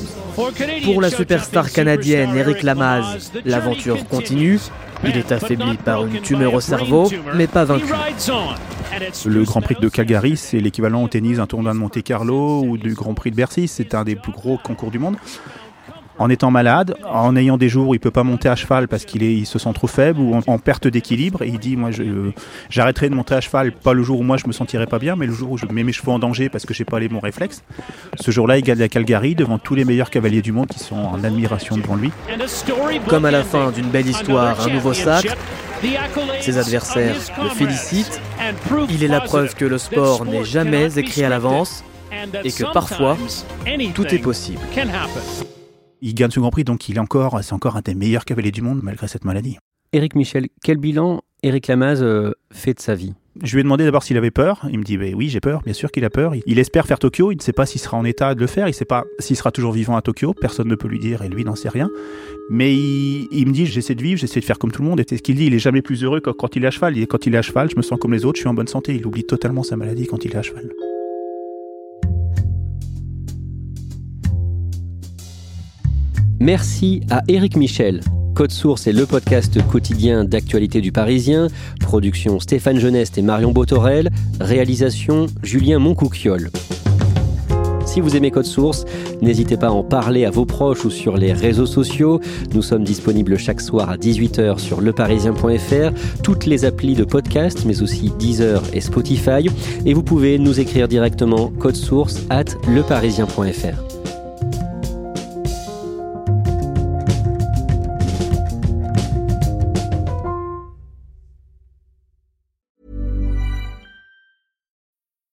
Pour 0.85 1.01
la 1.01 1.09
superstar 1.09 1.69
canadienne 1.69 2.33
Eric 2.33 2.63
Lamaze, 2.63 3.33
l'aventure 3.43 4.07
continue. 4.07 4.57
Il 5.03 5.17
est 5.17 5.33
affaibli 5.33 5.75
par 5.75 6.05
une 6.05 6.21
tumeur 6.21 6.53
au 6.53 6.61
cerveau, 6.61 7.11
mais 7.35 7.47
pas 7.47 7.65
vaincu. 7.65 7.91
Le 9.25 9.43
Grand 9.43 9.59
Prix 9.59 9.75
de 9.81 9.89
Calgary, 9.89 10.37
c'est 10.37 10.61
l'équivalent 10.61 11.03
au 11.03 11.09
tennis 11.09 11.37
d'un 11.37 11.47
tournoi 11.47 11.73
de 11.73 11.77
Monte 11.77 12.01
Carlo 12.03 12.61
ou 12.61 12.77
du 12.77 12.93
Grand 12.93 13.15
Prix 13.15 13.31
de 13.31 13.35
Bercy. 13.35 13.67
C'est 13.67 13.95
un 13.95 14.05
des 14.05 14.15
plus 14.15 14.31
gros 14.31 14.57
concours 14.57 14.91
du 14.91 14.99
monde 14.99 15.17
en 16.21 16.29
étant 16.29 16.51
malade, 16.51 16.95
en 17.03 17.35
ayant 17.35 17.57
des 17.57 17.67
jours 17.67 17.89
où 17.89 17.95
il 17.95 17.99
peut 17.99 18.11
pas 18.11 18.23
monter 18.23 18.47
à 18.47 18.55
cheval 18.55 18.87
parce 18.87 19.05
qu'il 19.05 19.23
il 19.23 19.47
se 19.47 19.57
sent 19.57 19.71
trop 19.73 19.87
faible 19.87 20.19
ou 20.19 20.39
en, 20.45 20.57
perte 20.59 20.87
d'équilibre. 20.87 21.43
Il 21.43 21.57
dit, 21.57 21.75
moi, 21.75 21.89
j'arrêterai 22.69 23.09
de 23.09 23.15
monter 23.15 23.33
à 23.33 23.41
cheval, 23.41 23.71
pas 23.71 23.93
le 23.93 24.03
jour 24.03 24.19
où 24.19 24.23
moi 24.23 24.37
je 24.37 24.45
me 24.45 24.51
sentirai 24.51 24.85
pas 24.85 24.99
bien, 24.99 25.15
mais 25.15 25.25
le 25.25 25.33
jour 25.33 25.51
où 25.51 25.57
je 25.57 25.65
mets 25.65 25.83
mes 25.83 25.91
chevaux 25.91 26.11
en 26.11 26.19
danger 26.19 26.49
parce 26.49 26.67
que 26.67 26.75
j'ai 26.75 26.85
pas 26.85 26.99
les 26.99 27.09
bons 27.09 27.19
réflexes. 27.19 27.63
Ce 28.19 28.29
jour-là, 28.29 28.59
il 28.59 28.63
gagne 28.63 28.77
la 28.77 28.87
Calgary 28.87 29.33
devant 29.33 29.57
tous 29.57 29.73
les 29.73 29.83
meilleurs 29.83 30.11
cavaliers 30.11 30.43
du 30.43 30.51
monde 30.51 30.67
qui 30.67 30.79
sont 30.79 30.95
en 30.95 31.23
admiration 31.23 31.75
devant 31.75 31.95
lui. 31.95 32.11
Comme 33.07 33.25
à 33.25 33.31
la 33.31 33.43
fin 33.43 33.71
d'une 33.71 33.89
belle 33.89 34.07
histoire, 34.07 34.61
un 34.61 34.69
nouveau 34.69 34.93
sacre. 34.93 35.35
Ses 36.41 36.59
adversaires 36.59 37.15
le 37.41 37.49
félicitent. 37.49 38.21
Il 38.91 39.03
est 39.03 39.07
la 39.07 39.21
preuve 39.21 39.55
que 39.55 39.65
le 39.65 39.79
sport 39.79 40.25
n'est 40.25 40.45
jamais 40.45 40.99
écrit 40.99 41.23
à 41.23 41.29
l'avance 41.29 41.83
et 42.43 42.51
que 42.51 42.71
parfois, 42.71 43.17
tout 43.95 44.07
est 44.13 44.19
possible 44.19 44.61
il 46.01 46.13
gagne 46.15 46.31
ce 46.31 46.39
Grand 46.39 46.51
Prix, 46.51 46.63
donc 46.63 46.89
il 46.89 46.97
est 46.97 46.99
encore, 46.99 47.39
c'est 47.43 47.53
encore 47.53 47.77
un 47.77 47.81
des 47.81 47.95
meilleurs 47.95 48.25
cavaliers 48.25 48.51
du 48.51 48.61
monde 48.61 48.79
malgré 48.83 49.07
cette 49.07 49.25
maladie. 49.25 49.57
Éric 49.93 50.15
Michel, 50.15 50.47
quel 50.63 50.77
bilan 50.77 51.21
Éric 51.43 51.67
Lamaze 51.67 52.01
euh, 52.01 52.31
fait 52.51 52.73
de 52.73 52.79
sa 52.79 52.95
vie? 52.95 53.13
Je 53.41 53.53
lui 53.53 53.61
ai 53.61 53.63
demandé 53.63 53.85
d'abord 53.85 54.03
s'il 54.03 54.17
avait 54.17 54.31
peur. 54.31 54.61
Il 54.69 54.79
me 54.79 54.83
dit 54.83 54.97
bah 54.97 55.05
oui, 55.13 55.29
j'ai 55.29 55.39
peur, 55.39 55.61
bien 55.63 55.73
sûr 55.73 55.91
qu'il 55.91 56.03
a 56.05 56.09
peur. 56.09 56.33
Il 56.45 56.59
espère 56.59 56.85
faire 56.85 56.99
Tokyo, 56.99 57.31
il 57.31 57.37
ne 57.37 57.41
sait 57.41 57.53
pas 57.53 57.65
s'il 57.65 57.79
sera 57.79 57.97
en 57.97 58.03
état 58.03 58.35
de 58.35 58.39
le 58.39 58.47
faire, 58.47 58.67
il 58.67 58.71
ne 58.71 58.75
sait 58.75 58.85
pas 58.85 59.05
s'il 59.19 59.35
sera 59.35 59.51
toujours 59.51 59.71
vivant 59.71 59.95
à 59.95 60.01
Tokyo, 60.01 60.33
personne 60.33 60.67
ne 60.67 60.75
peut 60.75 60.87
lui 60.87 60.99
dire 60.99 61.21
et 61.21 61.29
lui 61.29 61.43
n'en 61.43 61.55
sait 61.55 61.69
rien. 61.69 61.89
Mais 62.49 62.73
il, 62.75 63.45
me 63.47 63.51
dit 63.53 63.65
j'essaie 63.65 63.95
de 63.95 64.03
vivre, 64.03 64.19
j'essaie 64.19 64.41
de 64.41 64.45
faire 64.45 64.59
comme 64.59 64.71
tout 64.71 64.81
le 64.81 64.89
monde. 64.89 64.99
Et 64.99 65.05
ce 65.07 65.21
qu'il 65.21 65.35
dit, 65.35 65.45
il 65.45 65.53
est 65.53 65.59
jamais 65.59 65.81
plus 65.81 66.03
heureux 66.03 66.19
que 66.19 66.29
quand 66.29 66.55
il 66.55 66.63
est 66.65 66.67
à 66.67 66.71
cheval. 66.71 66.97
Il, 66.97 67.07
quand 67.07 67.25
il 67.25 67.33
est 67.33 67.37
à 67.37 67.41
cheval, 67.41 67.69
je 67.69 67.77
me 67.77 67.81
sens 67.81 67.97
comme 67.99 68.13
les 68.13 68.25
autres, 68.25 68.37
je 68.37 68.41
suis 68.41 68.49
en 68.49 68.53
bonne 68.53 68.67
santé. 68.67 68.95
Il 68.95 69.05
oublie 69.05 69.23
totalement 69.23 69.63
sa 69.63 69.77
maladie 69.77 70.07
quand 70.07 70.25
il 70.25 70.31
est 70.31 70.37
à 70.37 70.41
cheval. 70.41 70.69
Merci 76.41 77.01
à 77.11 77.21
Éric 77.27 77.55
Michel. 77.55 78.01
Code 78.33 78.49
Source 78.49 78.87
est 78.87 78.93
le 78.93 79.05
podcast 79.05 79.59
quotidien 79.67 80.23
d'actualité 80.23 80.81
du 80.81 80.91
Parisien. 80.91 81.49
Production 81.79 82.39
Stéphane 82.39 82.79
Geneste 82.79 83.19
et 83.19 83.21
Marion 83.21 83.51
Botorel. 83.51 84.09
Réalisation 84.39 85.27
Julien 85.43 85.77
Moncouquiol. 85.77 86.49
Si 87.85 88.01
vous 88.01 88.15
aimez 88.15 88.31
Code 88.31 88.45
Source, 88.45 88.85
n'hésitez 89.21 89.55
pas 89.55 89.67
à 89.67 89.71
en 89.71 89.83
parler 89.83 90.25
à 90.25 90.31
vos 90.31 90.45
proches 90.45 90.83
ou 90.83 90.89
sur 90.89 91.15
les 91.15 91.31
réseaux 91.31 91.67
sociaux. 91.67 92.19
Nous 92.55 92.63
sommes 92.63 92.85
disponibles 92.85 93.37
chaque 93.37 93.61
soir 93.61 93.91
à 93.91 93.97
18h 93.97 94.57
sur 94.57 94.81
leparisien.fr, 94.81 96.21
toutes 96.23 96.47
les 96.47 96.65
applis 96.65 96.95
de 96.95 97.03
podcast, 97.03 97.65
mais 97.67 97.83
aussi 97.83 98.11
Deezer 98.17 98.63
et 98.73 98.81
Spotify. 98.81 99.47
Et 99.85 99.93
vous 99.93 100.01
pouvez 100.01 100.39
nous 100.39 100.59
écrire 100.59 100.87
directement 100.87 101.49
code 101.59 101.75
source 101.75 102.21
at 102.31 102.45
leparisien.fr. 102.67 104.00